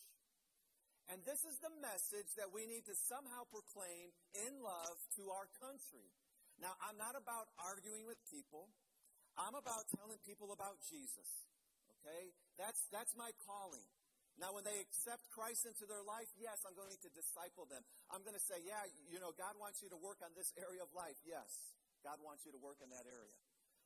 And 1.12 1.20
this 1.28 1.44
is 1.44 1.60
the 1.60 1.72
message 1.84 2.32
that 2.40 2.48
we 2.48 2.64
need 2.64 2.88
to 2.88 2.96
somehow 2.96 3.44
proclaim 3.52 4.08
in 4.32 4.52
love 4.64 4.96
to 5.20 5.28
our 5.28 5.48
country. 5.60 6.08
Now, 6.56 6.72
I'm 6.80 6.96
not 6.96 7.12
about 7.12 7.52
arguing 7.60 8.08
with 8.08 8.16
people. 8.32 8.72
I'm 9.36 9.58
about 9.58 9.84
telling 9.92 10.16
people 10.24 10.54
about 10.54 10.80
Jesus. 10.88 11.28
Okay? 12.00 12.32
That's, 12.56 12.80
that's 12.88 13.12
my 13.18 13.34
calling. 13.44 13.84
Now, 14.40 14.50
when 14.50 14.66
they 14.66 14.82
accept 14.82 15.30
Christ 15.30 15.62
into 15.62 15.86
their 15.86 16.02
life, 16.02 16.26
yes, 16.34 16.58
I'm 16.66 16.74
going 16.74 16.90
to 16.90 17.10
disciple 17.14 17.70
them. 17.70 17.84
I'm 18.10 18.26
going 18.26 18.34
to 18.34 18.42
say, 18.42 18.58
yeah, 18.66 18.82
you 19.06 19.22
know, 19.22 19.30
God 19.36 19.54
wants 19.62 19.78
you 19.78 19.92
to 19.94 19.98
work 20.00 20.18
on 20.26 20.34
this 20.34 20.50
area 20.58 20.82
of 20.82 20.90
life. 20.90 21.18
Yes, 21.22 21.46
God 22.02 22.18
wants 22.18 22.42
you 22.42 22.50
to 22.50 22.58
work 22.58 22.82
in 22.82 22.90
that 22.90 23.06
area. 23.06 23.38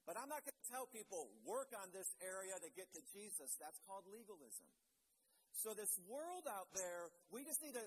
But 0.09 0.16
I'm 0.16 0.33
not 0.33 0.40
going 0.48 0.57
to 0.57 0.68
tell 0.72 0.88
people, 0.88 1.28
work 1.44 1.68
on 1.76 1.92
this 1.92 2.09
area 2.24 2.57
to 2.57 2.68
get 2.72 2.88
to 2.96 3.02
Jesus. 3.12 3.61
That's 3.61 3.76
called 3.85 4.09
legalism. 4.09 4.64
So, 5.59 5.75
this 5.75 5.90
world 6.07 6.47
out 6.47 6.71
there, 6.71 7.11
we 7.35 7.42
just 7.42 7.59
need 7.59 7.75
to 7.75 7.87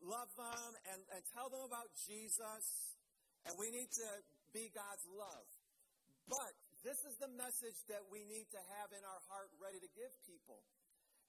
love 0.00 0.32
them 0.40 0.72
and, 0.88 1.00
and 1.12 1.20
tell 1.36 1.52
them 1.52 1.60
about 1.68 1.92
Jesus, 2.08 2.96
and 3.44 3.52
we 3.60 3.68
need 3.68 3.92
to 3.92 4.08
be 4.56 4.72
God's 4.72 5.04
love. 5.12 5.48
But 6.24 6.56
this 6.80 6.96
is 7.04 7.20
the 7.20 7.28
message 7.36 7.76
that 7.92 8.00
we 8.08 8.24
need 8.24 8.48
to 8.56 8.60
have 8.80 8.88
in 8.96 9.04
our 9.04 9.20
heart 9.28 9.52
ready 9.60 9.76
to 9.84 9.90
give 9.92 10.08
people. 10.24 10.64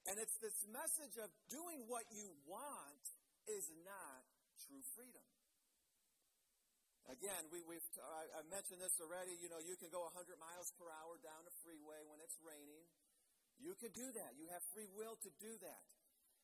And 0.07 0.15
it's 0.15 0.39
this 0.39 0.55
message 0.71 1.19
of 1.19 1.27
doing 1.51 1.83
what 1.91 2.07
you 2.07 2.31
want 2.47 3.03
is 3.51 3.67
not 3.83 4.23
true 4.63 4.79
freedom. 4.95 5.27
Again, 7.11 7.51
we, 7.51 7.59
have 7.67 7.83
I, 7.99 8.39
I 8.39 8.41
mentioned 8.47 8.79
this 8.79 8.95
already. 9.03 9.35
You 9.43 9.51
know, 9.51 9.59
you 9.59 9.75
can 9.75 9.91
go 9.91 10.07
100 10.07 10.39
miles 10.39 10.71
per 10.79 10.87
hour 10.87 11.19
down 11.19 11.43
a 11.43 11.53
freeway 11.59 11.99
when 12.07 12.23
it's 12.23 12.39
raining. 12.39 12.87
You 13.61 13.77
can 13.77 13.93
do 13.93 14.09
that. 14.17 14.33
You 14.35 14.49
have 14.49 14.65
free 14.73 14.89
will 14.91 15.15
to 15.21 15.31
do 15.37 15.53
that. 15.61 15.87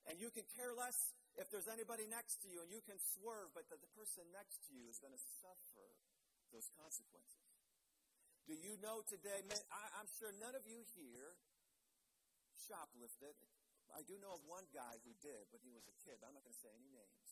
And 0.05 0.21
you 0.21 0.29
can 0.31 0.45
care 0.55 0.71
less 0.71 0.95
if 1.35 1.49
there's 1.51 1.67
anybody 1.67 2.07
next 2.07 2.41
to 2.41 2.47
you, 2.49 2.63
and 2.65 2.69
you 2.71 2.81
can 2.81 2.97
swerve, 2.97 3.53
but 3.53 3.69
the, 3.69 3.77
the 3.77 3.91
person 3.93 4.25
next 4.33 4.63
to 4.69 4.73
you 4.73 4.89
is 4.89 4.97
going 4.97 5.13
to 5.13 5.23
suffer 5.43 5.85
those 6.49 6.71
consequences. 6.79 7.45
Do 8.47 8.55
you 8.55 8.79
know 8.79 9.03
today? 9.03 9.43
I, 9.69 9.83
I'm 9.99 10.09
sure 10.17 10.31
none 10.39 10.55
of 10.55 10.63
you 10.63 10.81
here 10.95 11.35
shoplifted. 12.55 13.35
I 13.91 14.01
do 14.07 14.15
know 14.17 14.39
of 14.39 14.43
one 14.47 14.65
guy 14.71 14.97
who 15.03 15.11
did, 15.19 15.51
but 15.51 15.59
he 15.61 15.69
was 15.69 15.83
a 15.85 15.95
kid. 16.01 16.23
I'm 16.23 16.31
not 16.31 16.41
going 16.47 16.55
to 16.55 16.63
say 16.63 16.71
any 16.71 16.89
names 16.89 17.27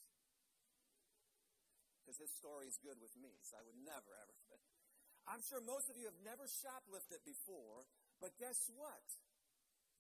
because 2.06 2.22
his 2.22 2.30
story 2.38 2.70
is 2.70 2.78
good 2.86 3.02
with 3.02 3.18
me, 3.18 3.34
so 3.42 3.58
I 3.58 3.66
would 3.66 3.82
never, 3.82 4.14
ever. 4.14 4.36
I'm 5.32 5.42
sure 5.42 5.58
most 5.58 5.90
of 5.90 5.98
you 5.98 6.06
have 6.06 6.22
never 6.22 6.46
shoplifted 6.46 7.26
before, 7.26 7.90
but 8.22 8.38
guess 8.38 8.70
what? 8.78 9.02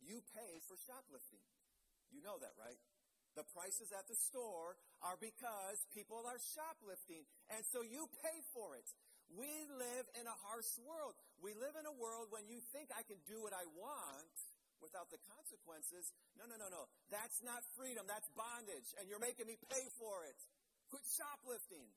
You 0.03 0.23
pay 0.36 0.60
for 0.67 0.75
shoplifting. 0.88 1.43
You 2.12 2.21
know 2.23 2.38
that, 2.39 2.53
right? 2.60 2.79
The 3.36 3.43
prices 3.51 3.91
at 3.91 4.08
the 4.08 4.15
store 4.15 4.79
are 5.03 5.19
because 5.19 5.77
people 5.91 6.23
are 6.23 6.39
shoplifting, 6.55 7.27
and 7.51 7.62
so 7.67 7.84
you 7.84 8.08
pay 8.23 8.39
for 8.55 8.79
it. 8.79 8.88
We 9.36 9.49
live 9.75 10.05
in 10.15 10.23
a 10.23 10.38
harsh 10.47 10.71
world. 10.86 11.17
We 11.43 11.51
live 11.58 11.75
in 11.75 11.84
a 11.84 11.95
world 11.99 12.31
when 12.31 12.47
you 12.47 12.62
think 12.71 12.93
I 12.95 13.03
can 13.03 13.19
do 13.27 13.41
what 13.43 13.51
I 13.51 13.65
want 13.75 14.36
without 14.79 15.12
the 15.12 15.19
consequences. 15.27 16.13
No, 16.39 16.47
no, 16.47 16.55
no, 16.55 16.71
no. 16.71 16.88
That's 17.12 17.41
not 17.43 17.60
freedom. 17.75 18.08
That's 18.08 18.29
bondage, 18.38 18.88
and 19.01 19.10
you're 19.10 19.23
making 19.23 19.49
me 19.49 19.60
pay 19.67 19.84
for 19.99 20.23
it. 20.29 20.39
Quit 20.93 21.03
shoplifting. 21.03 21.89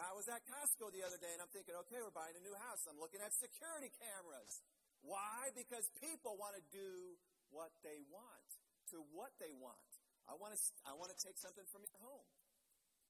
I 0.00 0.16
was 0.16 0.24
at 0.32 0.40
Costco 0.48 0.88
the 0.88 1.04
other 1.04 1.20
day 1.20 1.28
and 1.36 1.44
I'm 1.44 1.52
thinking, 1.52 1.76
okay, 1.84 2.00
we're 2.00 2.16
buying 2.16 2.32
a 2.32 2.40
new 2.40 2.56
house. 2.64 2.80
I'm 2.88 2.96
looking 2.96 3.20
at 3.20 3.28
security 3.36 3.92
cameras. 4.00 4.64
Why? 5.02 5.50
Because 5.54 5.90
people 5.98 6.38
want 6.38 6.54
to 6.54 6.64
do 6.70 7.18
what 7.50 7.74
they 7.82 8.00
want, 8.08 8.48
to 8.94 9.02
what 9.10 9.34
they 9.42 9.50
want. 9.58 9.90
I 10.30 10.38
want 10.38 10.54
to, 10.54 10.60
I 10.86 10.94
want 10.94 11.10
to 11.10 11.18
take 11.18 11.36
something 11.36 11.66
from 11.74 11.82
your 11.82 11.98
home. 12.00 12.30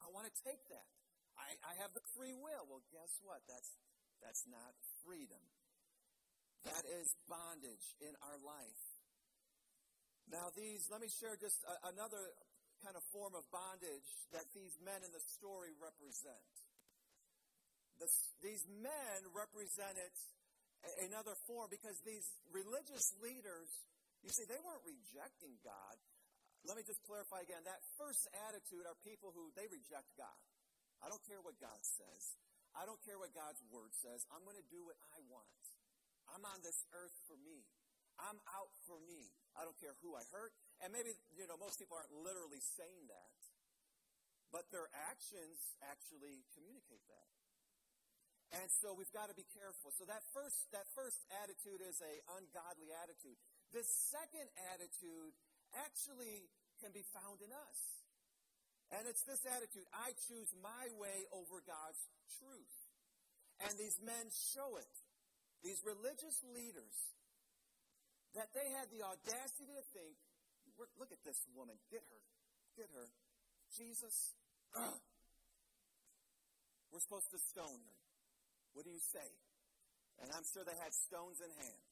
I 0.01 0.09
want 0.11 0.27
to 0.27 0.35
take 0.43 0.65
that. 0.73 0.89
I, 1.37 1.55
I 1.63 1.73
have 1.85 1.93
the 1.93 2.05
free 2.17 2.35
will. 2.35 2.65
Well, 2.67 2.83
guess 2.91 3.13
what? 3.21 3.45
That's, 3.45 3.77
that's 4.25 4.45
not 4.49 4.73
freedom. 5.05 5.41
That 6.65 6.85
is 7.01 7.13
bondage 7.29 7.87
in 8.01 8.15
our 8.25 8.39
life. 8.41 8.83
Now, 10.31 10.49
these, 10.55 10.89
let 10.89 11.03
me 11.03 11.11
share 11.11 11.37
just 11.37 11.61
a, 11.67 11.93
another 11.93 12.33
kind 12.81 12.97
of 12.97 13.05
form 13.15 13.35
of 13.37 13.45
bondage 13.53 14.11
that 14.35 14.47
these 14.57 14.75
men 14.83 15.05
in 15.05 15.13
the 15.15 15.23
story 15.39 15.71
represent. 15.79 16.51
These 18.43 18.67
men 18.67 19.19
represented 19.31 20.11
another 21.03 21.35
form 21.47 21.71
because 21.71 21.99
these 22.03 22.27
religious 22.51 23.15
leaders, 23.23 23.71
you 24.23 24.31
see, 24.31 24.47
they 24.47 24.59
weren't 24.63 24.83
rejecting 24.83 25.55
God. 25.63 25.97
Let 26.67 26.79
me 26.79 26.87
just 26.87 27.03
clarify 27.07 27.43
again. 27.43 27.63
That 27.67 27.83
first 27.99 28.31
attitude 28.51 28.87
are 28.87 28.95
people 29.03 29.35
who 29.35 29.51
they 29.59 29.67
reject 29.67 30.07
God. 30.15 30.43
I 31.03 31.11
don't 31.11 31.23
care 31.27 31.43
what 31.43 31.59
God 31.59 31.79
says. 31.83 32.23
I 32.79 32.87
don't 32.87 33.03
care 33.03 33.19
what 33.19 33.35
God's 33.35 33.59
word 33.69 33.91
says. 33.99 34.23
I'm 34.31 34.47
going 34.47 34.57
to 34.57 34.69
do 34.71 34.87
what 34.87 34.97
I 35.13 35.19
want. 35.27 35.63
I'm 36.31 36.47
on 36.47 36.63
this 36.63 36.87
earth 36.95 37.13
for 37.27 37.35
me. 37.43 37.67
I'm 38.23 38.39
out 38.55 38.71
for 38.87 38.97
me. 39.03 39.35
I 39.59 39.67
don't 39.67 39.77
care 39.83 39.99
who 40.01 40.15
I 40.15 40.23
hurt. 40.31 40.55
And 40.81 40.95
maybe, 40.95 41.13
you 41.35 41.45
know, 41.51 41.59
most 41.59 41.83
people 41.83 41.99
aren't 41.99 42.15
literally 42.15 42.63
saying 42.79 43.11
that, 43.11 43.39
but 44.55 44.71
their 44.71 44.87
actions 45.11 45.59
actually 45.83 46.47
communicate 46.55 47.03
that. 47.11 47.42
And 48.53 48.69
so 48.85 48.93
we've 48.93 49.11
got 49.17 49.33
to 49.33 49.37
be 49.37 49.49
careful. 49.57 49.89
So 49.97 50.05
that 50.05 50.21
first, 50.37 50.69
that 50.77 50.85
first 50.93 51.17
attitude 51.41 51.81
is 51.81 51.97
a 52.05 52.15
ungodly 52.37 52.93
attitude. 53.01 53.37
The 53.73 53.81
second 54.13 54.49
attitude 54.77 55.33
actually 55.81 56.53
can 56.85 56.93
be 56.93 57.05
found 57.17 57.41
in 57.41 57.49
us. 57.49 57.81
And 58.93 59.09
it's 59.09 59.25
this 59.25 59.41
attitude 59.49 59.89
I 59.97 60.13
choose 60.29 60.53
my 60.61 60.85
way 61.01 61.25
over 61.33 61.65
God's 61.65 62.03
truth. 62.37 62.77
And 63.65 63.73
these 63.81 63.97
men 64.05 64.29
show 64.53 64.77
it. 64.77 64.95
These 65.65 65.81
religious 65.87 66.37
leaders, 66.53 66.97
that 68.37 68.53
they 68.53 68.69
had 68.77 68.91
the 68.93 69.01
audacity 69.07 69.73
to 69.73 69.85
think 69.97 70.19
Look 70.99 71.13
at 71.13 71.23
this 71.25 71.39
woman. 71.55 71.77
Get 71.91 72.03
her. 72.03 72.21
Get 72.77 72.89
her. 72.95 73.09
Jesus, 73.77 74.35
we're 76.93 77.01
supposed 77.01 77.31
to 77.31 77.39
stone 77.39 77.81
her. 77.81 78.02
What 78.73 78.85
do 78.85 78.93
you 78.93 79.03
say? 79.13 79.29
And 80.23 80.31
I'm 80.33 80.45
sure 80.45 80.63
they 80.63 80.77
had 80.79 80.93
stones 80.95 81.41
in 81.43 81.51
hand. 81.51 81.83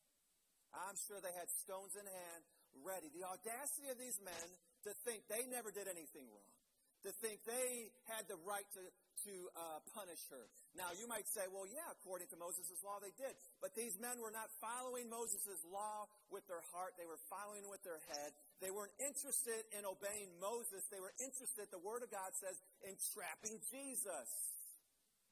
I'm 0.70 0.96
sure 1.08 1.18
they 1.18 1.34
had 1.34 1.50
stones 1.50 1.98
in 1.98 2.06
hand 2.06 2.42
ready. 2.86 3.10
The 3.10 3.26
audacity 3.26 3.90
of 3.90 3.98
these 3.98 4.18
men 4.22 4.46
to 4.86 4.94
think 5.04 5.26
they 5.26 5.44
never 5.50 5.74
did 5.74 5.90
anything 5.90 6.24
wrong, 6.30 6.54
to 7.04 7.10
think 7.20 7.42
they 7.44 7.90
had 8.08 8.24
the 8.30 8.38
right 8.46 8.64
to, 8.76 8.82
to 9.26 9.34
uh, 9.52 9.82
punish 9.92 10.22
her. 10.30 10.46
Now, 10.78 10.94
you 10.94 11.10
might 11.10 11.26
say, 11.26 11.44
well, 11.50 11.66
yeah, 11.66 11.84
according 11.90 12.30
to 12.32 12.38
Moses' 12.38 12.78
law, 12.86 13.02
they 13.02 13.12
did. 13.18 13.34
But 13.58 13.74
these 13.74 13.98
men 13.98 14.22
were 14.22 14.32
not 14.32 14.48
following 14.62 15.10
Moses' 15.10 15.60
law 15.68 16.06
with 16.30 16.46
their 16.46 16.62
heart, 16.70 16.94
they 16.96 17.08
were 17.08 17.20
following 17.28 17.66
with 17.68 17.82
their 17.82 18.00
head. 18.14 18.30
They 18.62 18.70
weren't 18.70 18.94
interested 19.02 19.66
in 19.74 19.82
obeying 19.84 20.30
Moses, 20.38 20.86
they 20.88 21.02
were 21.02 21.12
interested, 21.18 21.68
the 21.68 21.82
Word 21.82 22.06
of 22.06 22.14
God 22.14 22.30
says, 22.38 22.56
in 22.86 22.94
trapping 23.12 23.58
Jesus. 23.68 24.28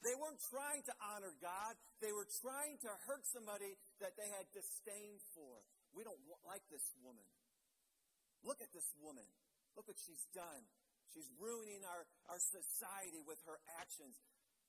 They 0.06 0.14
weren't 0.14 0.38
trying 0.50 0.86
to 0.86 0.94
honor 1.02 1.34
God. 1.42 1.74
They 1.98 2.14
were 2.14 2.26
trying 2.42 2.78
to 2.86 2.90
hurt 3.10 3.26
somebody 3.26 3.74
that 3.98 4.14
they 4.14 4.30
had 4.30 4.46
disdain 4.54 5.18
for. 5.34 5.58
We 5.90 6.06
don't 6.06 6.20
like 6.46 6.62
this 6.70 6.84
woman. 7.02 7.26
Look 8.46 8.62
at 8.62 8.70
this 8.70 8.86
woman. 9.02 9.26
Look 9.74 9.90
what 9.90 9.98
she's 9.98 10.22
done. 10.30 10.62
She's 11.10 11.26
ruining 11.40 11.82
our, 11.82 12.06
our 12.30 12.38
society 12.38 13.18
with 13.26 13.40
her 13.48 13.58
actions. 13.80 14.14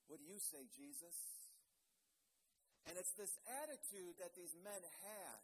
What 0.10 0.18
do 0.18 0.26
you 0.26 0.42
say, 0.42 0.66
Jesus? 0.74 1.14
And 2.90 2.98
it's 2.98 3.14
this 3.14 3.38
attitude 3.62 4.18
that 4.18 4.34
these 4.34 4.56
men 4.66 4.82
had. 5.06 5.40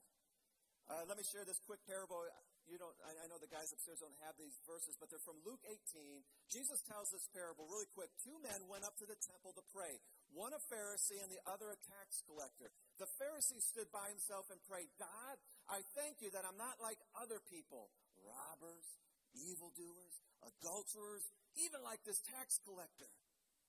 Uh, 1.05 1.13
let 1.13 1.21
me 1.21 1.25
share 1.29 1.45
this 1.45 1.61
quick 1.69 1.85
parable. 1.85 2.25
You 2.65 2.81
don't, 2.81 2.97
I, 3.05 3.13
I 3.13 3.25
know 3.29 3.37
the 3.37 3.51
guys 3.53 3.69
upstairs 3.69 4.01
don't 4.01 4.17
have 4.25 4.33
these 4.41 4.57
verses, 4.65 4.97
but 4.97 5.13
they're 5.13 5.21
from 5.21 5.37
Luke 5.45 5.61
18. 5.61 6.25
Jesus 6.49 6.81
tells 6.89 7.13
this 7.13 7.29
parable 7.29 7.69
really 7.69 7.85
quick. 7.93 8.09
Two 8.25 8.33
men 8.41 8.65
went 8.65 8.81
up 8.81 8.97
to 8.97 9.05
the 9.05 9.13
temple 9.21 9.53
to 9.53 9.61
pray, 9.69 10.01
one 10.33 10.57
a 10.57 10.61
Pharisee 10.65 11.21
and 11.21 11.29
the 11.29 11.37
other 11.45 11.69
a 11.69 11.77
tax 11.77 12.25
collector. 12.25 12.73
The 12.97 13.05
Pharisee 13.21 13.61
stood 13.61 13.93
by 13.93 14.09
himself 14.09 14.49
and 14.49 14.57
prayed, 14.65 14.89
God, 14.97 15.37
I 15.69 15.85
thank 15.93 16.25
you 16.25 16.33
that 16.33 16.41
I'm 16.41 16.57
not 16.57 16.81
like 16.81 16.97
other 17.13 17.37
people, 17.53 17.93
robbers, 18.25 18.97
evildoers, 19.37 20.25
adulterers, 20.41 21.29
even 21.61 21.85
like 21.85 22.01
this 22.01 22.17
tax 22.33 22.57
collector. 22.65 23.13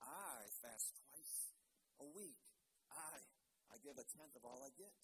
I 0.01 0.49
fast 0.65 0.97
twice 1.05 1.53
a 2.01 2.09
week. 2.17 2.41
I, 2.89 3.21
I 3.73 3.77
give 3.85 4.01
a 4.01 4.07
tenth 4.17 4.33
of 4.41 4.49
all 4.49 4.65
I 4.65 4.73
get. 4.81 4.97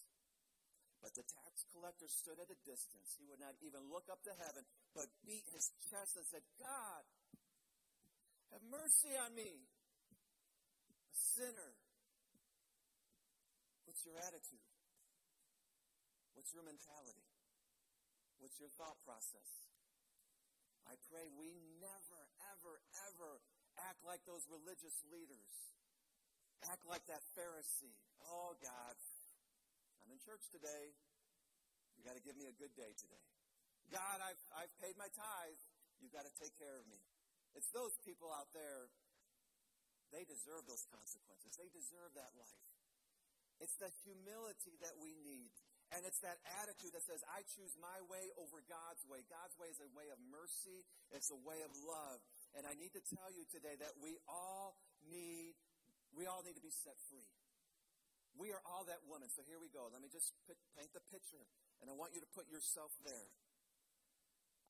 But 1.03 1.19
the 1.19 1.27
tax 1.27 1.67
collector 1.75 2.07
stood 2.07 2.38
at 2.38 2.47
a 2.47 2.59
distance. 2.62 3.19
He 3.19 3.27
would 3.27 3.43
not 3.43 3.59
even 3.59 3.83
look 3.91 4.07
up 4.07 4.23
to 4.23 4.33
heaven, 4.38 4.62
but 4.95 5.11
beat 5.27 5.43
his 5.51 5.75
chest 5.91 6.15
and 6.15 6.27
said, 6.31 6.47
God, 6.62 7.03
have 8.55 8.62
mercy 8.71 9.11
on 9.19 9.35
me, 9.35 9.67
a 11.03 11.17
sinner. 11.35 11.75
What's 13.83 14.07
your 14.07 14.15
attitude? 14.23 14.62
What's 16.38 16.55
your 16.55 16.62
mentality? 16.62 17.27
What's 18.38 18.62
your 18.62 18.71
thought 18.79 19.03
process? 19.03 19.51
I 20.87 20.95
pray 21.11 21.27
we 21.35 21.51
never, 21.83 22.21
ever, 22.55 22.75
ever 23.11 23.33
act 23.91 24.03
like 24.07 24.23
those 24.27 24.47
religious 24.51 25.03
leaders. 25.11 25.55
Act 26.71 26.87
like 26.87 27.03
that 27.11 27.23
Pharisee. 27.35 27.99
Oh, 28.27 28.55
God, 28.62 28.95
in 30.12 30.20
church 30.20 30.44
today. 30.53 30.92
You 31.96 32.05
got 32.05 32.20
to 32.20 32.25
give 32.25 32.37
me 32.37 32.44
a 32.44 32.57
good 32.61 32.77
day 32.77 32.92
today. 33.01 33.25
God, 33.88 34.20
I've, 34.20 34.42
I've 34.53 34.75
paid 34.85 35.01
my 35.01 35.09
tithe. 35.09 35.61
You've 36.05 36.12
got 36.12 36.29
to 36.29 36.35
take 36.37 36.53
care 36.61 36.77
of 36.77 36.85
me. 36.92 37.01
It's 37.57 37.72
those 37.72 37.96
people 38.05 38.29
out 38.29 38.53
there, 38.53 38.92
they 40.12 40.29
deserve 40.29 40.68
those 40.68 40.85
consequences. 40.92 41.57
They 41.57 41.72
deserve 41.72 42.12
that 42.20 42.33
life. 42.37 42.68
It's 43.61 43.77
the 43.81 43.88
humility 44.05 44.77
that 44.85 44.96
we 45.01 45.16
need. 45.25 45.53
And 45.92 46.05
it's 46.09 46.20
that 46.25 46.40
attitude 46.64 46.96
that 46.96 47.05
says, 47.05 47.20
I 47.29 47.44
choose 47.53 47.77
my 47.77 48.01
way 48.09 48.33
over 48.40 48.64
God's 48.64 49.05
way. 49.05 49.20
God's 49.29 49.53
way 49.61 49.68
is 49.68 49.81
a 49.81 49.88
way 49.92 50.09
of 50.09 50.16
mercy, 50.33 50.85
it's 51.12 51.29
a 51.29 51.40
way 51.44 51.61
of 51.61 51.72
love. 51.85 52.20
And 52.57 52.64
I 52.64 52.72
need 52.81 52.96
to 52.96 53.05
tell 53.12 53.29
you 53.29 53.44
today 53.53 53.77
that 53.77 53.92
we 54.01 54.16
all 54.25 54.81
need, 55.05 55.53
we 56.16 56.25
all 56.25 56.40
need 56.44 56.57
to 56.57 56.64
be 56.64 56.72
set 56.72 56.96
free. 57.12 57.29
We 58.37 58.49
are 58.51 58.62
all 58.64 58.88
that 58.88 59.05
woman. 59.05 59.29
So 59.29 59.45
here 59.45 59.61
we 59.61 59.68
go. 59.68 59.92
Let 59.92 60.01
me 60.01 60.09
just 60.09 60.33
paint 60.49 60.92
the 60.97 61.05
picture. 61.12 61.45
And 61.85 61.90
I 61.90 61.95
want 61.95 62.16
you 62.16 62.23
to 62.25 62.31
put 62.33 62.49
yourself 62.49 62.95
there. 63.05 63.29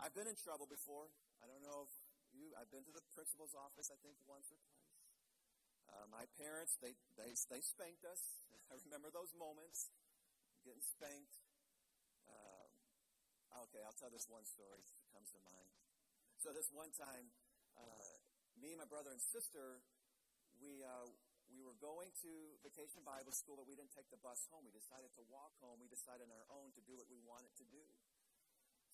I've 0.03 0.15
been 0.17 0.27
in 0.27 0.35
trouble 0.35 0.67
before. 0.67 1.07
I 1.39 1.47
don't 1.47 1.63
know 1.63 1.87
if 1.87 1.93
you, 2.35 2.51
I've 2.59 2.71
been 2.75 2.83
to 2.89 2.95
the 2.95 3.05
principal's 3.15 3.55
office, 3.55 3.93
I 3.93 3.99
think, 4.03 4.19
once 4.27 4.51
or 4.51 4.59
twice. 4.59 4.99
Uh, 5.93 6.07
my 6.09 6.25
parents, 6.41 6.75
they, 6.81 6.97
they, 7.21 7.37
they 7.53 7.61
spanked 7.61 8.03
us. 8.09 8.23
I 8.73 8.81
remember 8.89 9.13
those 9.13 9.31
moments 9.37 9.93
getting 10.65 10.83
spanked. 10.83 11.37
Um, 12.27 12.71
okay, 13.69 13.85
I'll 13.85 13.95
tell 13.95 14.11
this 14.11 14.27
one 14.27 14.49
story 14.49 14.81
that 14.81 15.07
comes 15.13 15.31
to 15.37 15.41
mind. 15.45 15.71
So 16.41 16.51
this 16.51 16.73
one 16.73 16.91
time, 16.97 17.31
uh, 17.79 18.15
me 18.59 18.75
and 18.75 18.81
my 18.81 18.89
brother 18.89 19.13
and 19.13 19.21
sister, 19.21 19.85
we 20.59 20.83
uh, 20.83 21.07
we 21.53 21.63
were 21.65 21.77
going 21.79 22.11
to 22.25 22.33
vacation 22.65 23.05
Bible 23.05 23.33
school, 23.33 23.61
but 23.61 23.69
we 23.69 23.77
didn't 23.77 23.93
take 23.93 24.09
the 24.09 24.21
bus 24.21 24.49
home. 24.49 24.65
We 24.65 24.73
decided 24.73 25.13
to 25.21 25.23
walk 25.29 25.53
home. 25.61 25.81
We 25.81 25.89
decided 25.89 26.25
on 26.27 26.33
our 26.33 26.49
own 26.49 26.73
to 26.77 26.83
do 26.85 26.97
what 26.97 27.09
we 27.13 27.21
wanted 27.23 27.53
to 27.61 27.67
do. 27.69 27.85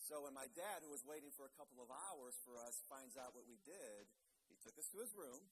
So 0.09 0.25
when 0.25 0.33
my 0.33 0.49
dad, 0.57 0.81
who 0.83 0.91
was 0.91 1.05
waiting 1.05 1.31
for 1.37 1.45
a 1.45 1.55
couple 1.55 1.85
of 1.85 1.93
hours 1.93 2.35
for 2.43 2.57
us, 2.59 2.81
finds 2.89 3.15
out 3.21 3.37
what 3.37 3.45
we 3.45 3.61
did, 3.63 4.09
he 4.49 4.57
took 4.65 4.75
us 4.81 4.89
to 4.95 5.05
his 5.05 5.13
room. 5.13 5.47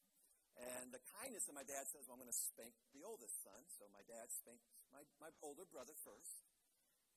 And 0.56 0.88
the 0.88 1.02
kindness 1.20 1.44
of 1.52 1.54
my 1.54 1.66
dad 1.68 1.84
says, 1.92 2.08
well, 2.08 2.16
I'm 2.16 2.24
going 2.24 2.32
to 2.32 2.44
spank 2.56 2.72
the 2.96 3.04
oldest 3.04 3.36
son. 3.44 3.60
So 3.76 3.84
my 3.92 4.00
dad 4.08 4.32
spanked 4.32 4.64
my, 4.88 5.04
my 5.20 5.28
older 5.44 5.68
brother 5.68 5.92
first. 6.00 6.40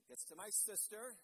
He 0.04 0.12
gets 0.12 0.28
to 0.28 0.36
my 0.36 0.52
sister. 0.52 1.16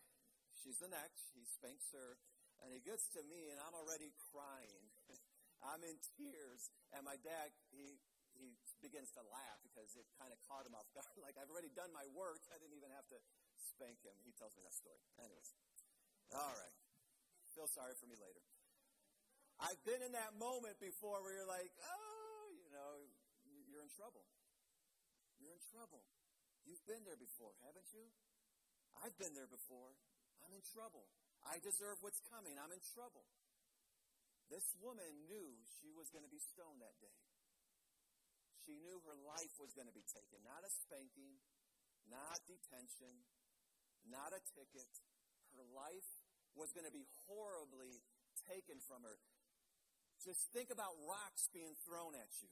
She's 0.63 0.79
the 0.79 0.87
next. 0.87 1.35
He 1.35 1.43
spanks 1.43 1.91
her. 1.91 2.15
And 2.63 2.71
he 2.71 2.79
gets 2.79 3.11
to 3.19 3.21
me, 3.27 3.51
and 3.51 3.59
I'm 3.59 3.75
already 3.75 4.15
crying. 4.31 4.87
I'm 5.67 5.83
in 5.83 5.99
tears. 6.15 6.71
And 6.95 7.03
my 7.03 7.19
dad, 7.19 7.51
he, 7.75 7.99
he 8.35 8.55
begins 8.83 9.11
to 9.15 9.21
laugh 9.31 9.59
because 9.63 9.95
it 9.95 10.05
kind 10.19 10.29
of 10.29 10.39
caught 10.45 10.67
him 10.67 10.75
off 10.75 10.87
guard. 10.91 11.09
like, 11.25 11.39
I've 11.39 11.49
already 11.49 11.71
done 11.73 11.91
my 11.95 12.05
work. 12.13 12.43
I 12.51 12.59
didn't 12.59 12.75
even 12.77 12.91
have 12.93 13.07
to 13.11 13.19
spank 13.57 14.03
him. 14.03 14.15
He 14.23 14.31
tells 14.35 14.53
me 14.55 14.63
that 14.63 14.75
story. 14.75 15.01
Anyways. 15.19 15.49
All 16.33 16.55
right. 16.55 16.75
Feel 17.53 17.69
sorry 17.71 17.95
for 17.95 18.07
me 18.07 18.19
later. 18.19 18.43
I've 19.63 19.79
been 19.87 20.03
in 20.03 20.11
that 20.11 20.35
moment 20.35 20.75
before 20.83 21.23
where 21.23 21.31
you're 21.31 21.47
like, 21.47 21.71
oh, 21.79 22.51
you 22.51 22.67
know, 22.75 23.07
you're 23.71 23.79
in 23.79 23.91
trouble. 23.95 24.27
You're 25.39 25.55
in 25.55 25.63
trouble. 25.71 26.03
You've 26.67 26.83
been 26.83 27.07
there 27.07 27.15
before, 27.15 27.55
haven't 27.63 27.87
you? 27.95 28.03
I've 28.99 29.15
been 29.15 29.31
there 29.31 29.47
before. 29.47 29.95
I'm 30.43 30.51
in 30.51 30.65
trouble. 30.75 31.07
I 31.47 31.61
deserve 31.63 32.01
what's 32.03 32.19
coming. 32.27 32.57
I'm 32.59 32.73
in 32.73 32.83
trouble. 32.95 33.23
This 34.49 34.65
woman 34.81 35.09
knew 35.25 35.57
she 35.81 35.89
was 35.95 36.09
going 36.13 36.25
to 36.25 36.29
be 36.29 36.41
stoned 36.41 36.81
that 36.81 36.97
day. 37.01 37.24
She 38.65 38.81
knew 38.81 38.97
her 39.05 39.17
life 39.29 39.53
was 39.61 39.77
going 39.77 39.85
to 39.85 39.93
be 39.93 40.05
taken. 40.09 40.41
Not 40.41 40.65
a 40.65 40.71
spanking, 40.73 41.37
not 42.09 42.41
detention, 42.49 43.13
not 44.09 44.33
a 44.33 44.41
ticket. 44.57 44.89
Her 45.53 45.65
life 45.69 46.09
was 46.57 46.73
going 46.73 46.89
to 46.89 46.93
be 46.93 47.05
horribly 47.29 48.01
taken 48.49 48.81
from 48.81 49.05
her. 49.05 49.21
Just 50.25 50.49
think 50.49 50.73
about 50.73 50.97
rocks 51.05 51.45
being 51.53 51.77
thrown 51.85 52.17
at 52.17 52.33
you. 52.41 52.49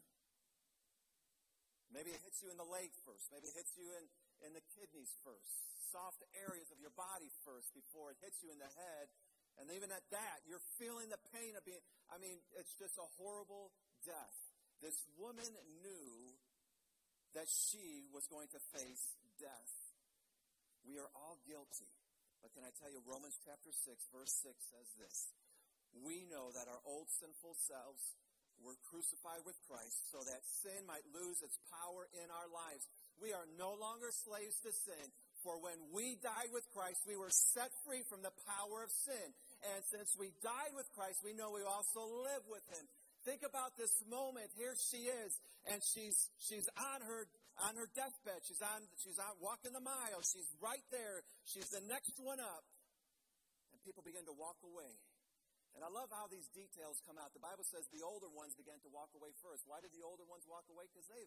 Maybe 1.90 2.14
it 2.14 2.22
hits 2.26 2.42
you 2.42 2.50
in 2.50 2.58
the 2.58 2.66
leg 2.66 2.94
first. 3.06 3.30
Maybe 3.34 3.50
it 3.50 3.58
hits 3.58 3.74
you 3.78 3.90
in, 3.98 4.06
in 4.46 4.52
the 4.54 4.66
kidneys 4.78 5.14
first. 5.26 5.66
Soft 5.94 6.26
areas 6.34 6.74
of 6.74 6.82
your 6.82 6.94
body 6.94 7.30
first 7.46 7.70
before 7.74 8.14
it 8.14 8.18
hits 8.22 8.42
you 8.42 8.50
in 8.50 8.58
the 8.58 8.70
head. 8.70 9.10
And 9.62 9.70
even 9.70 9.94
at 9.94 10.02
that, 10.10 10.42
you're 10.50 10.64
feeling 10.82 11.14
the 11.14 11.22
pain 11.34 11.54
of 11.54 11.62
being, 11.62 11.82
I 12.10 12.18
mean, 12.18 12.42
it's 12.58 12.74
just 12.74 12.98
a 12.98 13.06
horrible 13.22 13.70
death. 14.02 14.43
This 14.84 15.00
woman 15.16 15.48
knew 15.80 16.36
that 17.32 17.48
she 17.48 18.04
was 18.12 18.28
going 18.28 18.52
to 18.52 18.60
face 18.76 19.16
death. 19.40 19.74
We 20.84 21.00
are 21.00 21.08
all 21.16 21.40
guilty. 21.48 21.88
But 22.44 22.52
can 22.52 22.68
I 22.68 22.76
tell 22.76 22.92
you, 22.92 23.00
Romans 23.08 23.40
chapter 23.48 23.72
6, 23.72 23.88
verse 24.12 24.36
6 24.44 24.52
says 24.76 24.90
this 25.00 25.32
We 26.04 26.28
know 26.28 26.52
that 26.52 26.68
our 26.68 26.84
old 26.84 27.08
sinful 27.16 27.56
selves 27.64 28.04
were 28.60 28.76
crucified 28.92 29.48
with 29.48 29.56
Christ 29.72 30.12
so 30.12 30.20
that 30.20 30.44
sin 30.44 30.84
might 30.84 31.08
lose 31.16 31.40
its 31.40 31.56
power 31.72 32.12
in 32.20 32.28
our 32.28 32.52
lives. 32.52 32.84
We 33.24 33.32
are 33.32 33.48
no 33.56 33.80
longer 33.80 34.12
slaves 34.12 34.60
to 34.68 34.76
sin, 34.76 35.08
for 35.48 35.64
when 35.64 35.80
we 35.96 36.20
died 36.20 36.52
with 36.52 36.68
Christ, 36.76 37.08
we 37.08 37.16
were 37.16 37.32
set 37.32 37.72
free 37.88 38.04
from 38.12 38.20
the 38.20 38.36
power 38.44 38.84
of 38.84 38.92
sin. 38.92 39.32
And 39.64 39.80
since 39.88 40.12
we 40.20 40.36
died 40.44 40.76
with 40.76 40.92
Christ, 40.92 41.24
we 41.24 41.32
know 41.32 41.56
we 41.56 41.64
also 41.64 42.04
live 42.28 42.44
with 42.52 42.68
him. 42.68 42.84
Think 43.24 43.48
about 43.48 43.80
this 43.80 43.96
moment. 44.12 44.52
Here 44.60 44.76
she 44.76 45.08
is, 45.08 45.32
and 45.72 45.80
she's 45.80 46.28
she's 46.44 46.68
on 46.76 47.00
her 47.08 47.24
on 47.64 47.80
her 47.80 47.88
deathbed. 47.96 48.44
She's 48.44 48.60
on 48.60 48.84
she's 49.00 49.16
out 49.16 49.40
walking 49.40 49.72
the 49.72 49.84
mile. 49.84 50.20
She's 50.28 50.52
right 50.60 50.84
there. 50.92 51.24
She's 51.48 51.72
the 51.72 51.80
next 51.88 52.20
one 52.20 52.44
up. 52.44 52.68
And 53.72 53.80
people 53.88 54.04
begin 54.04 54.28
to 54.28 54.36
walk 54.36 54.60
away. 54.68 54.92
And 55.74 55.82
I 55.82 55.90
love 55.90 56.12
how 56.12 56.28
these 56.30 56.46
details 56.54 57.02
come 57.08 57.18
out. 57.18 57.34
The 57.34 57.42
Bible 57.42 57.66
says 57.66 57.88
the 57.90 58.04
older 58.06 58.30
ones 58.30 58.54
began 58.60 58.78
to 58.84 58.92
walk 58.92 59.10
away 59.16 59.32
first. 59.40 59.64
Why 59.66 59.80
did 59.80 59.96
the 59.96 60.04
older 60.04 60.28
ones 60.28 60.44
walk 60.46 60.68
away? 60.68 60.86
Because 60.92 61.08
they 61.08 61.24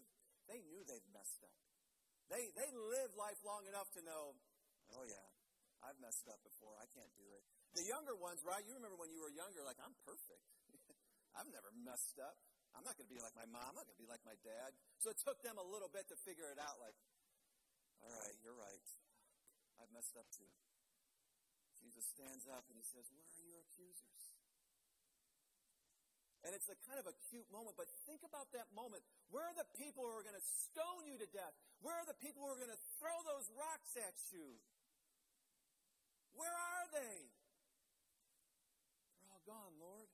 they 0.53 0.61
knew 0.69 0.85
they'd 0.85 1.09
messed 1.17 1.41
up. 1.49 1.57
They 2.29 2.53
they 2.53 2.71
lived 2.77 3.17
life 3.17 3.41
long 3.41 3.65
enough 3.73 3.89
to 3.97 4.05
know, 4.05 4.37
oh 4.93 5.05
yeah, 5.09 5.27
I've 5.81 5.97
messed 6.05 6.29
up 6.29 6.45
before. 6.45 6.77
I 6.77 6.87
can't 6.93 7.11
do 7.17 7.27
it. 7.33 7.43
The 7.73 7.89
younger 7.89 8.15
ones, 8.21 8.45
right? 8.45 8.61
You 8.69 8.77
remember 8.77 9.01
when 9.01 9.09
you 9.11 9.25
were 9.25 9.33
younger, 9.33 9.65
like 9.65 9.81
I'm 9.81 9.97
perfect. 10.05 10.56
I've 11.37 11.49
never 11.53 11.71
messed 11.85 12.17
up. 12.19 12.37
I'm 12.77 12.85
not 12.85 12.97
going 13.01 13.09
to 13.09 13.15
be 13.15 13.21
like 13.21 13.33
my 13.33 13.49
mom. 13.49 13.73
I'm 13.73 13.77
not 13.77 13.89
going 13.89 13.97
to 13.97 14.05
be 14.05 14.11
like 14.11 14.25
my 14.25 14.37
dad. 14.45 14.77
So 15.01 15.09
it 15.09 15.21
took 15.21 15.41
them 15.41 15.57
a 15.57 15.65
little 15.65 15.89
bit 15.89 16.09
to 16.13 16.17
figure 16.25 16.49
it 16.53 16.61
out. 16.61 16.77
Like, 16.81 16.97
all 18.05 18.13
right, 18.13 18.37
you're 18.45 18.57
right. 18.57 18.85
I've 19.81 19.93
messed 19.93 20.17
up 20.17 20.29
too. 20.33 20.49
Jesus 21.81 22.05
stands 22.13 22.45
up 22.49 22.65
and 22.69 22.77
he 22.77 22.85
says, 22.85 23.09
Where 23.13 23.25
are 23.25 23.45
your 23.45 23.61
accusers? 23.65 24.37
And 26.45 26.55
it's 26.55 26.71
a 26.71 26.79
kind 26.87 27.03
of 27.03 27.11
a 27.11 27.17
cute 27.27 27.49
moment, 27.51 27.75
but 27.75 27.91
think 28.07 28.23
about 28.23 28.55
that 28.55 28.71
moment. 28.71 29.03
Where 29.35 29.43
are 29.43 29.57
the 29.59 29.67
people 29.75 30.07
who 30.07 30.15
are 30.15 30.23
going 30.23 30.39
to 30.39 30.49
stone 30.71 31.03
you 31.03 31.19
to 31.19 31.27
death? 31.35 31.51
Where 31.83 31.99
are 31.99 32.07
the 32.07 32.15
people 32.23 32.47
who 32.47 32.55
are 32.55 32.61
going 32.61 32.71
to 32.71 32.85
throw 33.03 33.19
those 33.27 33.51
rocks 33.59 33.99
at 33.99 34.15
you? 34.31 34.55
Where 36.39 36.55
are 36.55 36.87
they? 36.95 37.17
They're 39.19 39.33
all 39.35 39.43
gone, 39.43 39.75
Lord. 39.83 40.07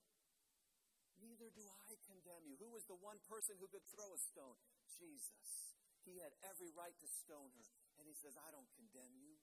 Neither 1.42 1.58
do 1.58 1.66
I 1.66 1.98
condemn 2.06 2.46
you. 2.46 2.54
Who 2.62 2.70
was 2.70 2.86
the 2.86 2.94
one 3.02 3.18
person 3.26 3.58
who 3.58 3.66
could 3.66 3.82
throw 3.90 4.06
a 4.14 4.20
stone? 4.30 4.54
Jesus. 4.94 5.74
He 6.06 6.22
had 6.22 6.30
every 6.46 6.70
right 6.70 6.94
to 6.94 7.08
stone 7.10 7.50
her. 7.58 7.66
And 7.98 8.06
he 8.06 8.14
says, 8.14 8.38
I 8.38 8.54
don't 8.54 8.70
condemn 8.78 9.10
you. 9.18 9.34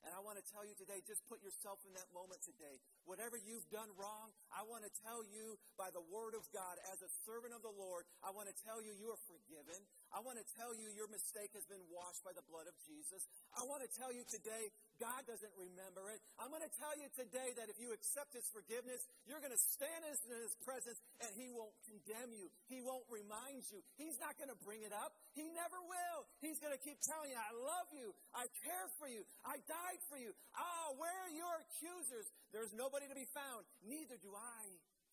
And 0.00 0.16
I 0.16 0.20
want 0.24 0.40
to 0.40 0.46
tell 0.48 0.64
you 0.64 0.72
today, 0.74 1.04
just 1.04 1.22
put 1.28 1.44
yourself 1.44 1.84
in 1.84 1.92
that 1.94 2.08
moment 2.10 2.40
today. 2.40 2.80
Whatever 3.04 3.36
you've 3.36 3.68
done 3.68 3.92
wrong, 4.00 4.32
I 4.48 4.64
want 4.64 4.82
to 4.82 4.92
tell 5.04 5.22
you 5.28 5.60
by 5.76 5.92
the 5.92 6.02
word 6.08 6.32
of 6.34 6.42
God, 6.56 6.80
as 6.88 7.04
a 7.04 7.10
servant 7.28 7.52
of 7.52 7.60
the 7.60 7.70
Lord, 7.70 8.08
I 8.24 8.32
want 8.32 8.48
to 8.48 8.56
tell 8.64 8.80
you 8.80 8.96
you 8.96 9.12
are 9.12 9.22
forgiven. 9.28 9.78
I 10.12 10.20
want 10.20 10.36
to 10.36 10.46
tell 10.60 10.76
you 10.76 10.92
your 10.92 11.08
mistake 11.08 11.56
has 11.56 11.64
been 11.64 11.80
washed 11.88 12.20
by 12.20 12.36
the 12.36 12.44
blood 12.44 12.68
of 12.68 12.76
Jesus. 12.84 13.24
I 13.56 13.64
want 13.64 13.80
to 13.80 13.88
tell 13.88 14.12
you 14.12 14.28
today, 14.28 14.68
God 15.00 15.24
doesn't 15.24 15.52
remember 15.56 16.12
it. 16.12 16.20
I'm 16.36 16.52
going 16.52 16.64
to 16.64 16.74
tell 16.76 16.92
you 17.00 17.08
today 17.16 17.56
that 17.56 17.72
if 17.72 17.80
you 17.80 17.96
accept 17.96 18.36
His 18.36 18.44
forgiveness, 18.52 19.08
you're 19.24 19.40
going 19.40 19.56
to 19.56 19.64
stand 19.72 20.04
in 20.04 20.12
His 20.12 20.52
presence 20.60 21.00
and 21.24 21.32
He 21.32 21.48
won't 21.48 21.72
condemn 21.88 22.36
you. 22.36 22.52
He 22.68 22.84
won't 22.84 23.08
remind 23.08 23.64
you. 23.72 23.80
He's 23.96 24.20
not 24.20 24.36
going 24.36 24.52
to 24.52 24.60
bring 24.60 24.84
it 24.84 24.92
up. 24.92 25.16
He 25.32 25.48
never 25.56 25.80
will. 25.80 26.28
He's 26.44 26.60
going 26.60 26.76
to 26.76 26.82
keep 26.84 27.00
telling 27.00 27.32
you, 27.32 27.40
I 27.40 27.52
love 27.56 27.88
you. 27.96 28.12
I 28.36 28.52
care 28.60 28.88
for 29.00 29.08
you. 29.08 29.24
I 29.48 29.64
died 29.64 30.00
for 30.12 30.20
you. 30.20 30.36
Ah, 30.52 30.92
where 31.00 31.16
are 31.24 31.32
your 31.32 31.56
accusers? 31.64 32.28
There's 32.52 32.76
nobody 32.76 33.08
to 33.08 33.16
be 33.16 33.26
found. 33.32 33.64
Neither 33.80 34.20
do 34.20 34.36
I 34.36 34.60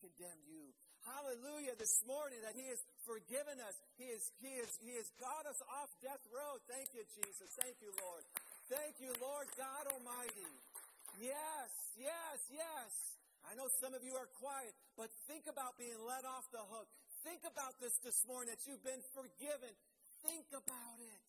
condemn 0.03 0.43
you. 0.47 0.75
Hallelujah 1.09 1.73
this 1.81 2.05
morning 2.05 2.37
that 2.45 2.53
He 2.53 2.69
has 2.69 2.77
forgiven 3.01 3.57
us. 3.65 3.73
He 3.97 4.13
has, 4.13 4.23
he 4.37 4.51
has, 4.61 4.71
he 4.85 4.93
has 4.93 5.09
got 5.17 5.49
us 5.49 5.57
off 5.81 5.89
death 6.05 6.21
row. 6.29 6.61
Thank 6.69 6.93
you, 6.93 7.01
Jesus. 7.17 7.49
Thank 7.57 7.81
you, 7.81 7.89
Lord. 7.97 8.21
Thank 8.69 9.01
you, 9.01 9.09
Lord 9.17 9.49
God 9.57 9.89
Almighty. 9.89 10.45
Yes, 11.17 11.71
yes, 11.97 12.37
yes. 12.53 12.91
I 13.49 13.57
know 13.57 13.65
some 13.81 13.97
of 13.97 14.05
you 14.05 14.13
are 14.13 14.29
quiet, 14.37 14.69
but 14.93 15.09
think 15.25 15.49
about 15.49 15.73
being 15.81 15.97
let 16.05 16.21
off 16.29 16.45
the 16.53 16.61
hook. 16.61 16.85
Think 17.25 17.41
about 17.41 17.73
this 17.81 17.97
this 18.05 18.21
morning 18.29 18.53
that 18.53 18.61
you've 18.69 18.85
been 18.85 19.01
forgiven. 19.17 19.73
Think 20.21 20.45
about 20.53 20.99
it. 21.01 21.25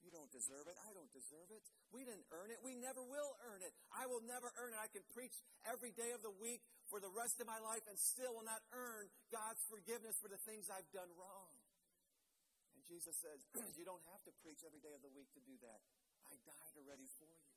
You 0.00 0.08
don't 0.08 0.32
deserve 0.32 0.64
it. 0.64 0.76
I 0.80 0.90
don't 0.96 1.10
deserve 1.12 1.52
it. 1.52 1.60
We 1.92 2.08
didn't 2.08 2.24
earn 2.32 2.48
it. 2.48 2.60
We 2.64 2.72
never 2.72 3.04
will 3.04 3.36
earn 3.44 3.60
it. 3.60 3.72
I 3.92 4.08
will 4.08 4.24
never 4.24 4.48
earn 4.56 4.72
it. 4.72 4.80
I 4.80 4.88
can 4.88 5.04
preach 5.12 5.36
every 5.68 5.92
day 5.92 6.16
of 6.16 6.24
the 6.24 6.32
week 6.32 6.64
for 6.88 6.98
the 6.98 7.12
rest 7.12 7.38
of 7.38 7.46
my 7.46 7.60
life 7.60 7.84
and 7.84 8.00
still 8.00 8.32
will 8.32 8.46
not 8.46 8.64
earn 8.72 9.12
God's 9.28 9.60
forgiveness 9.68 10.16
for 10.16 10.32
the 10.32 10.40
things 10.48 10.72
I've 10.72 10.88
done 10.90 11.08
wrong. 11.20 11.52
And 12.74 12.80
Jesus 12.88 13.12
says, 13.20 13.44
You 13.78 13.84
don't 13.84 14.02
have 14.08 14.24
to 14.24 14.32
preach 14.40 14.64
every 14.64 14.80
day 14.80 14.96
of 14.96 15.04
the 15.04 15.12
week 15.12 15.28
to 15.36 15.42
do 15.44 15.54
that. 15.60 15.80
I 16.24 16.34
died 16.48 16.74
already 16.80 17.08
for 17.20 17.28
you. 17.28 17.49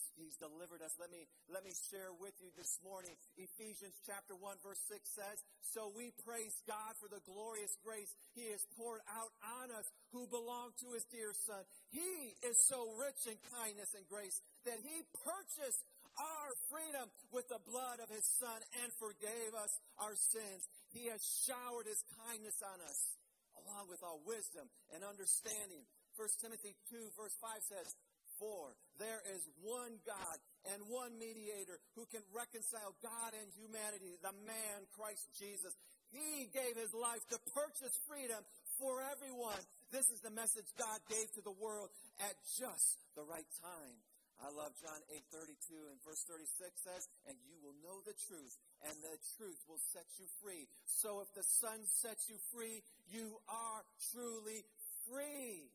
He's, 0.00 0.32
he's 0.32 0.36
delivered 0.40 0.80
us. 0.80 0.96
Let 0.96 1.12
me, 1.12 1.28
let 1.52 1.60
me 1.60 1.76
share 1.92 2.12
with 2.16 2.32
you 2.40 2.48
this 2.56 2.80
morning. 2.80 3.12
Ephesians 3.36 4.00
chapter 4.08 4.32
1 4.32 4.64
verse 4.64 4.80
6 4.88 5.04
says, 5.12 5.44
So 5.60 5.92
we 5.92 6.16
praise 6.24 6.56
God 6.64 6.96
for 6.96 7.08
the 7.12 7.20
glorious 7.28 7.76
grace 7.84 8.08
He 8.32 8.48
has 8.56 8.64
poured 8.80 9.04
out 9.12 9.32
on 9.60 9.68
us 9.76 9.84
who 10.16 10.24
belong 10.32 10.72
to 10.80 10.96
His 10.96 11.04
dear 11.12 11.36
Son. 11.44 11.60
He 11.92 12.32
is 12.48 12.56
so 12.64 12.96
rich 12.96 13.28
in 13.28 13.36
kindness 13.52 13.92
and 13.92 14.08
grace 14.08 14.40
that 14.64 14.80
He 14.80 15.04
purchased 15.20 15.84
our 16.16 16.50
freedom 16.72 17.06
with 17.28 17.48
the 17.52 17.60
blood 17.68 18.00
of 18.00 18.08
His 18.08 18.24
Son 18.40 18.60
and 18.80 18.88
forgave 18.96 19.52
us 19.52 19.72
our 20.00 20.16
sins. 20.16 20.64
He 20.96 21.12
has 21.12 21.20
showered 21.44 21.84
His 21.84 22.00
kindness 22.24 22.56
on 22.64 22.80
us 22.88 23.20
along 23.60 23.92
with 23.92 24.00
all 24.00 24.24
wisdom 24.24 24.64
and 24.96 25.04
understanding. 25.04 25.84
1 26.16 26.28
Timothy 26.40 26.76
2 26.88 27.16
verse 27.16 27.36
5 27.40 27.60
says, 27.68 27.96
for 28.40 28.72
there 28.96 29.20
is 29.36 29.44
one 29.60 30.00
God 30.08 30.36
and 30.72 30.80
one 30.88 31.12
mediator 31.20 31.76
who 31.94 32.08
can 32.08 32.24
reconcile 32.32 32.96
God 33.04 33.36
and 33.36 33.48
humanity, 33.52 34.16
the 34.24 34.32
man, 34.48 34.78
Christ 34.96 35.28
Jesus. 35.36 35.76
He 36.10 36.48
gave 36.50 36.74
his 36.74 36.90
life 36.96 37.22
to 37.30 37.38
purchase 37.54 37.94
freedom 38.08 38.40
for 38.80 39.04
everyone. 39.12 39.60
This 39.92 40.08
is 40.10 40.24
the 40.24 40.32
message 40.32 40.66
God 40.80 40.98
gave 41.12 41.28
to 41.36 41.44
the 41.44 41.54
world 41.60 41.92
at 42.24 42.34
just 42.58 42.98
the 43.14 43.22
right 43.28 43.46
time. 43.60 43.96
I 44.40 44.48
love 44.56 44.72
John 44.80 45.00
8:32 45.12 45.88
and 45.92 46.00
verse 46.00 46.24
36 46.24 46.80
says, 46.80 47.08
"And 47.26 47.36
you 47.44 47.60
will 47.60 47.76
know 47.84 48.00
the 48.00 48.14
truth, 48.14 48.56
and 48.80 48.96
the 49.04 49.18
truth 49.36 49.60
will 49.68 49.80
set 49.92 50.06
you 50.18 50.26
free." 50.40 50.66
So 50.86 51.20
if 51.20 51.32
the 51.34 51.44
Son 51.44 51.86
sets 51.86 52.28
you 52.28 52.38
free, 52.50 52.82
you 53.08 53.38
are 53.48 53.84
truly 54.12 54.64
free. 55.06 55.70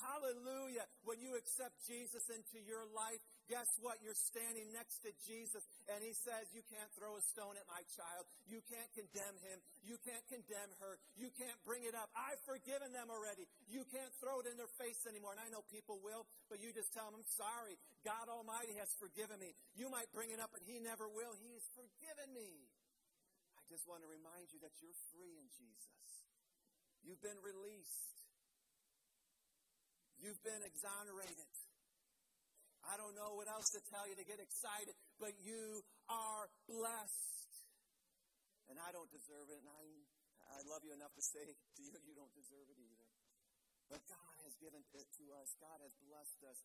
Hallelujah. 0.00 0.88
When 1.04 1.20
you 1.20 1.36
accept 1.36 1.76
Jesus 1.84 2.24
into 2.32 2.56
your 2.64 2.88
life, 2.96 3.20
guess 3.50 3.68
what? 3.84 4.00
You're 4.00 4.16
standing 4.16 4.72
next 4.72 5.04
to 5.04 5.12
Jesus, 5.28 5.60
and 5.92 6.00
He 6.00 6.16
says, 6.16 6.48
You 6.56 6.64
can't 6.72 6.88
throw 6.96 7.20
a 7.20 7.22
stone 7.22 7.60
at 7.60 7.68
my 7.68 7.84
child. 7.92 8.24
You 8.48 8.64
can't 8.66 8.88
condemn 8.96 9.36
him. 9.44 9.60
You 9.84 10.00
can't 10.00 10.24
condemn 10.32 10.72
her. 10.80 10.96
You 11.18 11.28
can't 11.36 11.58
bring 11.68 11.84
it 11.84 11.92
up. 11.92 12.08
I've 12.16 12.40
forgiven 12.48 12.94
them 12.96 13.12
already. 13.12 13.44
You 13.68 13.84
can't 13.92 14.10
throw 14.22 14.40
it 14.40 14.48
in 14.48 14.56
their 14.56 14.70
face 14.80 15.04
anymore. 15.04 15.36
And 15.36 15.42
I 15.44 15.52
know 15.52 15.66
people 15.68 16.00
will, 16.00 16.24
but 16.48 16.62
you 16.64 16.72
just 16.72 16.94
tell 16.96 17.06
them, 17.10 17.20
I'm 17.20 17.28
sorry. 17.28 17.76
God 18.06 18.32
Almighty 18.32 18.78
has 18.80 18.90
forgiven 18.96 19.36
me. 19.36 19.52
You 19.76 19.92
might 19.92 20.08
bring 20.16 20.32
it 20.32 20.40
up, 20.40 20.54
but 20.54 20.64
He 20.64 20.80
never 20.80 21.04
will. 21.10 21.36
He 21.36 21.52
has 21.52 21.66
forgiven 21.76 22.32
me. 22.32 22.48
I 23.60 23.62
just 23.68 23.84
want 23.84 24.00
to 24.04 24.08
remind 24.08 24.48
you 24.56 24.60
that 24.64 24.72
you're 24.80 24.96
free 25.12 25.36
in 25.36 25.48
Jesus. 25.52 25.92
You've 27.02 27.22
been 27.22 27.38
released. 27.42 28.21
You've 30.22 30.38
been 30.46 30.62
exonerated. 30.62 31.50
I 32.86 32.94
don't 32.94 33.18
know 33.18 33.34
what 33.34 33.50
else 33.50 33.74
to 33.74 33.82
tell 33.90 34.06
you 34.06 34.14
to 34.14 34.22
get 34.22 34.38
excited, 34.38 34.94
but 35.18 35.34
you 35.42 35.82
are 36.06 36.46
blessed. 36.70 37.50
And 38.70 38.78
I 38.78 38.94
don't 38.94 39.10
deserve 39.10 39.50
it, 39.50 39.58
and 39.58 39.66
I, 39.66 39.82
I 40.54 40.62
love 40.70 40.86
you 40.86 40.94
enough 40.94 41.10
to 41.18 41.24
say 41.26 41.42
to 41.78 41.80
you, 41.82 41.90
you 42.06 42.14
don't 42.14 42.30
deserve 42.38 42.70
it 42.70 42.78
either. 42.78 43.08
But 43.90 44.06
God 44.06 44.34
has 44.46 44.54
given 44.62 44.86
it 44.94 45.10
to 45.18 45.24
us. 45.42 45.58
God 45.58 45.82
has 45.82 45.90
blessed 46.06 46.40
us. 46.46 46.58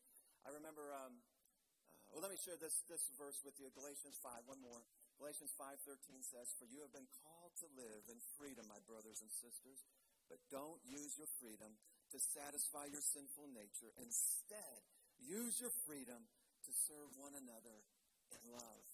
I 0.45 0.53
remember, 0.53 0.93
um, 0.93 1.17
uh, 1.17 2.13
well, 2.13 2.21
let 2.21 2.29
me 2.29 2.37
share 2.37 2.61
this, 2.61 2.85
this 2.85 3.09
verse 3.17 3.41
with 3.41 3.57
you. 3.57 3.73
Galatians 3.73 4.21
5, 4.21 4.45
one 4.45 4.61
more. 4.61 4.85
Galatians 5.17 5.49
5.13 5.57 5.97
says, 6.21 6.53
For 6.61 6.69
you 6.69 6.85
have 6.85 6.93
been 6.93 7.09
called 7.25 7.57
to 7.65 7.67
live 7.73 8.05
in 8.05 8.21
freedom, 8.37 8.69
my 8.69 8.77
brothers 8.85 9.17
and 9.25 9.33
sisters, 9.33 9.81
but 10.27 10.39
don't 10.51 10.79
use 10.83 11.15
your 11.15 11.31
freedom 11.39 11.71
to 12.11 12.17
satisfy 12.19 12.87
your 12.87 13.03
sinful 13.03 13.51
nature. 13.51 13.91
Instead, 13.99 14.79
use 15.19 15.59
your 15.59 15.73
freedom 15.83 16.19
to 16.67 16.71
serve 16.87 17.11
one 17.19 17.35
another 17.35 17.83
in 18.31 18.43
love. 18.51 18.85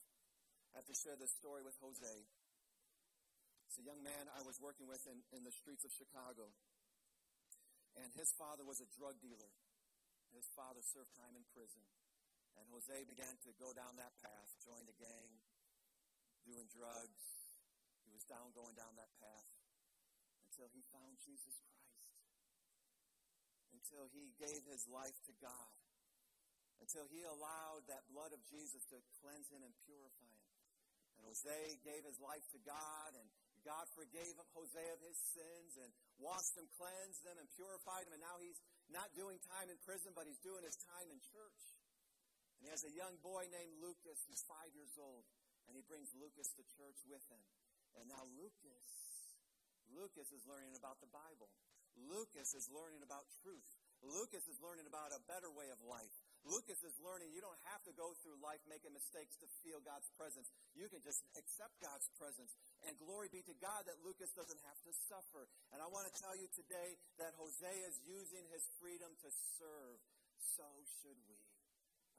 I 0.73 0.81
have 0.81 0.89
to 0.89 0.97
share 0.97 1.17
this 1.17 1.33
story 1.37 1.61
with 1.61 1.77
Jose. 1.81 2.15
It's 3.69 3.81
a 3.81 3.85
young 3.85 4.01
man 4.01 4.29
I 4.33 4.45
was 4.45 4.61
working 4.61 4.85
with 4.85 5.01
in, 5.09 5.21
in 5.33 5.45
the 5.45 5.53
streets 5.53 5.85
of 5.85 5.93
Chicago. 5.93 6.49
And 7.97 8.09
his 8.17 8.33
father 8.37 8.65
was 8.65 8.81
a 8.81 8.89
drug 8.97 9.17
dealer. 9.21 9.53
His 10.33 10.49
father 10.57 10.81
served 10.81 11.13
time 11.13 11.37
in 11.37 11.45
prison. 11.53 11.85
And 12.57 12.65
Jose 12.73 12.93
began 13.09 13.33
to 13.45 13.51
go 13.57 13.73
down 13.73 13.97
that 13.97 14.13
path, 14.21 14.49
joined 14.61 14.89
a 14.89 14.97
gang, 14.97 15.29
doing 16.45 16.65
drugs. 16.69 17.25
He 18.05 18.13
was 18.13 18.25
down 18.25 18.53
going 18.53 18.77
down 18.77 18.93
that 18.97 19.13
path 19.21 19.62
until 20.53 20.69
he 20.69 20.85
found 20.93 21.17
Jesus 21.25 21.57
Christ 21.65 21.73
until 23.93 24.09
he 24.09 24.34
gave 24.41 24.63
his 24.65 24.89
life 24.89 25.13
to 25.30 25.34
God, 25.38 25.73
until 26.82 27.05
he 27.13 27.21
allowed 27.28 27.86
that 27.86 28.07
blood 28.09 28.34
of 28.34 28.41
Jesus 28.49 28.82
to 28.89 28.97
cleanse 29.21 29.51
him 29.53 29.61
and 29.61 29.73
purify 29.84 30.34
him. 30.34 30.53
And 31.19 31.30
Jose 31.30 31.78
gave 31.86 32.01
his 32.01 32.17
life 32.17 32.41
to 32.57 32.59
God, 32.65 33.13
and 33.13 33.28
God 33.61 33.86
forgave 33.93 34.34
Jose 34.57 34.86
of 34.89 34.99
his 35.05 35.19
sins 35.38 35.78
and 35.78 35.93
washed 36.17 36.57
him, 36.57 36.65
cleansed 36.73 37.21
him, 37.21 37.38
and 37.38 37.47
purified 37.53 38.09
him. 38.09 38.17
And 38.17 38.23
now 38.25 38.41
he's 38.41 38.57
not 38.89 39.13
doing 39.13 39.38
time 39.45 39.69
in 39.69 39.78
prison, 39.86 40.09
but 40.17 40.25
he's 40.25 40.41
doing 40.41 40.65
his 40.65 40.80
time 40.89 41.07
in 41.13 41.21
church. 41.21 41.63
And 42.57 42.65
he 42.65 42.73
has 42.73 42.82
a 42.82 42.91
young 42.97 43.19
boy 43.21 43.45
named 43.53 43.78
Lucas 43.78 44.25
who's 44.25 44.41
five 44.49 44.73
years 44.73 44.97
old, 44.97 45.23
and 45.69 45.78
he 45.78 45.86
brings 45.86 46.11
Lucas 46.17 46.49
to 46.57 46.63
church 46.75 46.97
with 47.05 47.23
him. 47.30 47.43
And 47.93 48.09
now 48.09 48.25
Lucas, 48.36 49.12
Lucas 49.93 50.29
is 50.33 50.43
learning 50.49 50.73
about 50.73 50.97
the 50.99 51.09
Bible. 51.13 51.49
Lucas 52.09 52.57
is 52.57 52.65
learning 52.73 53.05
about 53.05 53.29
truth. 53.45 53.69
Lucas 54.03 54.43
is 54.51 54.59
learning 54.59 54.89
about 54.89 55.15
a 55.15 55.21
better 55.29 55.47
way 55.53 55.71
of 55.71 55.79
life. 55.87 56.11
Lucas 56.43 56.83
is 56.83 56.91
learning 56.99 57.31
you 57.31 57.39
don't 57.39 57.63
have 57.71 57.79
to 57.87 57.95
go 57.95 58.11
through 58.19 58.35
life 58.43 58.59
making 58.67 58.91
mistakes 58.91 59.39
to 59.39 59.47
feel 59.63 59.79
God's 59.79 60.11
presence. 60.19 60.51
You 60.75 60.91
can 60.91 60.99
just 60.99 61.23
accept 61.39 61.79
God's 61.79 62.11
presence. 62.19 62.51
And 62.83 62.99
glory 62.99 63.31
be 63.31 63.39
to 63.47 63.55
God 63.63 63.87
that 63.87 64.03
Lucas 64.03 64.35
doesn't 64.35 64.59
have 64.67 64.79
to 64.83 64.91
suffer. 65.07 65.47
And 65.71 65.79
I 65.79 65.87
want 65.87 66.11
to 66.11 66.13
tell 66.19 66.35
you 66.35 66.51
today 66.51 66.99
that 67.15 67.31
Jose 67.39 67.73
is 67.87 67.95
using 68.03 68.43
his 68.51 68.67
freedom 68.83 69.15
to 69.23 69.29
serve. 69.55 70.03
So 70.59 70.67
should 70.99 71.19
we. 71.31 71.39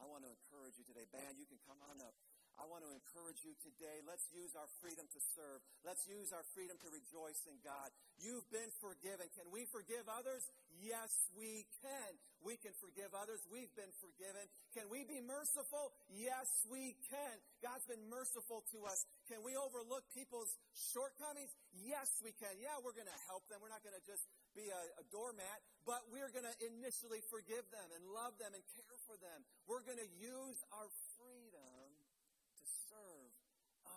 I 0.01 0.09
want 0.09 0.25
to 0.25 0.33
encourage 0.33 0.81
you 0.81 0.89
today. 0.89 1.05
Band, 1.13 1.37
you 1.37 1.45
can 1.45 1.61
come 1.69 1.79
on 1.85 2.01
up. 2.01 2.17
I 2.55 2.65
want 2.71 2.87
to 2.87 2.91
encourage 2.95 3.43
you 3.43 3.55
today. 3.59 3.99
Let's 4.07 4.27
use 4.31 4.55
our 4.55 4.71
freedom 4.79 5.07
to 5.11 5.21
serve. 5.35 5.59
Let's 5.83 6.07
use 6.07 6.31
our 6.31 6.47
freedom 6.55 6.79
to 6.87 6.89
rejoice 6.91 7.43
in 7.51 7.59
God. 7.67 7.91
You've 8.23 8.47
been 8.55 8.71
forgiven. 8.79 9.27
Can 9.35 9.51
we 9.51 9.67
forgive 9.67 10.07
others? 10.07 10.47
Yes, 10.79 11.11
we 11.35 11.67
can. 11.83 12.11
We 12.45 12.61
can 12.61 12.77
forgive 12.79 13.11
others. 13.17 13.43
We've 13.51 13.73
been 13.75 13.91
forgiven. 13.99 14.47
Can 14.77 14.87
we 14.87 15.03
be 15.03 15.19
merciful? 15.25 15.97
Yes, 16.13 16.47
we 16.71 16.95
can. 17.11 17.35
God's 17.65 17.89
been 17.89 18.05
merciful 18.07 18.63
to 18.71 18.85
us. 18.87 19.03
Can 19.27 19.43
we 19.43 19.57
overlook 19.57 20.07
people's 20.13 20.53
shortcomings? 20.77 21.51
Yes, 21.73 22.21
we 22.23 22.37
can. 22.37 22.55
Yeah, 22.61 22.79
we're 22.85 22.95
going 22.95 23.11
to 23.11 23.23
help 23.27 23.49
them. 23.51 23.59
We're 23.65 23.73
not 23.73 23.83
going 23.83 23.97
to 23.97 24.07
just 24.07 24.29
be 24.53 24.71
a, 24.71 24.83
a 25.01 25.05
doormat, 25.11 25.59
but 25.89 26.05
we're 26.13 26.31
going 26.31 26.47
to 26.47 26.57
initially 26.63 27.25
forgive 27.33 27.67
them 27.75 27.89
and 27.97 28.03
love 28.13 28.37
them 28.39 28.53
and 28.55 28.63
care 28.77 28.99
for 29.09 29.17
them. 29.19 29.43
We're 29.67 29.83
going 29.83 29.99
to 29.99 30.11
use 30.21 30.61
our 30.71 30.87
serve 32.95 33.35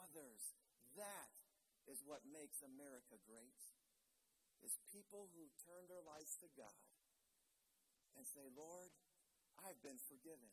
others. 0.10 0.42
That 0.98 1.34
is 1.86 2.02
what 2.02 2.26
makes 2.26 2.66
America 2.66 3.22
great. 3.30 3.62
Is 4.66 4.74
people 4.90 5.30
who 5.38 5.46
turn 5.70 5.86
their 5.86 6.02
lives 6.02 6.34
to 6.42 6.50
God 6.58 6.82
and 8.18 8.26
say, 8.26 8.50
Lord, 8.58 8.90
I've 9.62 9.78
been 9.86 10.02
forgiven. 10.10 10.50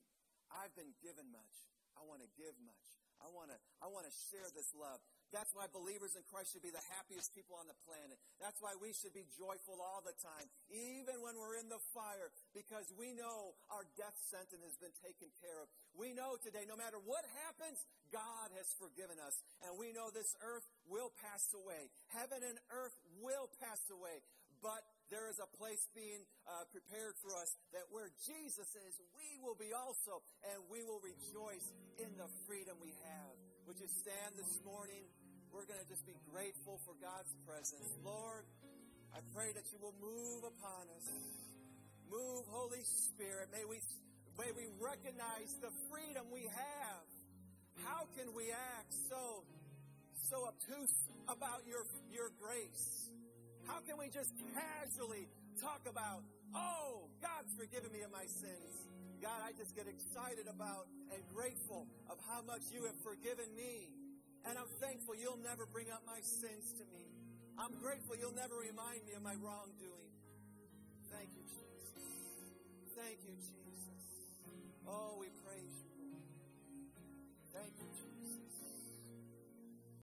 I've 0.52 0.76
been 0.76 0.92
given 1.00 1.32
much. 1.32 1.56
I 1.96 2.04
want 2.04 2.20
to 2.20 2.30
give 2.36 2.52
much. 2.60 2.86
I 3.22 3.32
want 3.32 3.48
to 3.48 3.58
I 3.80 3.88
want 3.88 4.04
to 4.04 4.12
share 4.28 4.44
this 4.52 4.76
love. 4.76 5.00
That's 5.34 5.50
why 5.50 5.66
believers 5.74 6.14
in 6.14 6.22
Christ 6.30 6.54
should 6.54 6.62
be 6.62 6.70
the 6.70 6.86
happiest 6.94 7.34
people 7.34 7.58
on 7.58 7.66
the 7.66 7.74
planet. 7.82 8.14
That's 8.38 8.62
why 8.62 8.78
we 8.78 8.94
should 8.94 9.10
be 9.10 9.26
joyful 9.34 9.82
all 9.82 9.98
the 10.06 10.14
time, 10.22 10.46
even 10.70 11.18
when 11.26 11.34
we're 11.34 11.58
in 11.58 11.66
the 11.66 11.82
fire, 11.90 12.30
because 12.54 12.86
we 12.94 13.10
know 13.18 13.58
our 13.74 13.82
death 13.98 14.14
sentence 14.30 14.62
has 14.62 14.78
been 14.78 14.94
taken 15.02 15.34
care 15.42 15.58
of. 15.58 15.66
We 15.98 16.14
know 16.14 16.38
today, 16.38 16.62
no 16.70 16.78
matter 16.78 17.02
what 17.02 17.26
happens, 17.42 17.82
God 18.14 18.54
has 18.54 18.70
forgiven 18.78 19.18
us. 19.18 19.34
And 19.66 19.74
we 19.74 19.90
know 19.90 20.14
this 20.14 20.38
earth 20.38 20.64
will 20.86 21.10
pass 21.18 21.50
away. 21.50 21.90
Heaven 22.14 22.46
and 22.46 22.54
earth 22.70 22.94
will 23.18 23.50
pass 23.58 23.82
away. 23.90 24.22
But 24.62 24.86
there 25.12 25.28
is 25.28 25.42
a 25.42 25.50
place 25.58 25.82
being 25.92 26.24
uh, 26.48 26.64
prepared 26.72 27.18
for 27.20 27.36
us 27.36 27.50
that 27.76 27.84
where 27.92 28.08
Jesus 28.24 28.70
is, 28.72 28.94
we 29.12 29.36
will 29.42 29.58
be 29.58 29.74
also, 29.76 30.24
and 30.46 30.62
we 30.72 30.80
will 30.86 31.02
rejoice 31.04 31.66
in 32.00 32.08
the 32.16 32.30
freedom 32.46 32.78
we 32.80 32.94
have. 33.04 33.34
Would 33.66 33.76
you 33.76 33.88
stand 33.88 34.36
this 34.40 34.60
morning? 34.64 35.04
We're 35.54 35.70
going 35.70 35.78
to 35.78 35.86
just 35.86 36.02
be 36.02 36.18
grateful 36.34 36.82
for 36.82 36.98
God's 36.98 37.30
presence. 37.46 37.94
Lord, 38.02 38.42
I 39.14 39.22
pray 39.30 39.54
that 39.54 39.70
you 39.70 39.78
will 39.78 39.94
move 40.02 40.42
upon 40.42 40.90
us. 40.98 41.06
Move, 42.10 42.42
Holy 42.50 42.82
Spirit. 42.82 43.54
May 43.54 43.62
we, 43.62 43.78
may 44.34 44.50
we 44.50 44.66
recognize 44.82 45.54
the 45.62 45.70
freedom 45.86 46.26
we 46.34 46.50
have. 46.50 47.06
How 47.86 48.10
can 48.18 48.34
we 48.34 48.50
act 48.50 48.90
so, 49.06 49.46
so 50.26 50.50
obtuse 50.50 51.06
about 51.30 51.62
your, 51.70 51.86
your 52.10 52.34
grace? 52.42 53.14
How 53.70 53.78
can 53.86 53.94
we 53.94 54.10
just 54.10 54.34
casually 54.58 55.30
talk 55.62 55.86
about, 55.86 56.26
oh, 56.50 57.06
God's 57.22 57.54
forgiven 57.54 57.94
me 57.94 58.02
of 58.02 58.10
my 58.10 58.26
sins? 58.26 58.90
God, 59.22 59.38
I 59.38 59.54
just 59.54 59.78
get 59.78 59.86
excited 59.86 60.50
about 60.50 60.90
and 61.14 61.22
grateful 61.30 61.86
of 62.10 62.18
how 62.26 62.42
much 62.42 62.74
you 62.74 62.90
have 62.90 62.98
forgiven 63.06 63.46
me. 63.54 63.94
And 64.44 64.58
I'm 64.58 64.68
thankful 64.80 65.14
you'll 65.16 65.40
never 65.42 65.66
bring 65.66 65.90
up 65.90 66.02
my 66.06 66.20
sins 66.20 66.72
to 66.78 66.84
me. 66.92 67.04
I'm 67.58 67.72
grateful 67.80 68.16
you'll 68.16 68.36
never 68.36 68.56
remind 68.56 69.06
me 69.06 69.14
of 69.14 69.22
my 69.22 69.34
wrongdoing. 69.40 70.12
Thank 71.10 71.30
you, 71.36 71.44
Jesus. 71.48 72.04
Thank 72.96 73.18
you, 73.24 73.34
Jesus. 73.38 74.04
Oh, 74.86 75.16
we 75.20 75.28
praise 75.46 75.76
you, 75.80 76.18
Thank 77.52 77.72
you, 77.78 77.86
Jesus. 77.94 78.13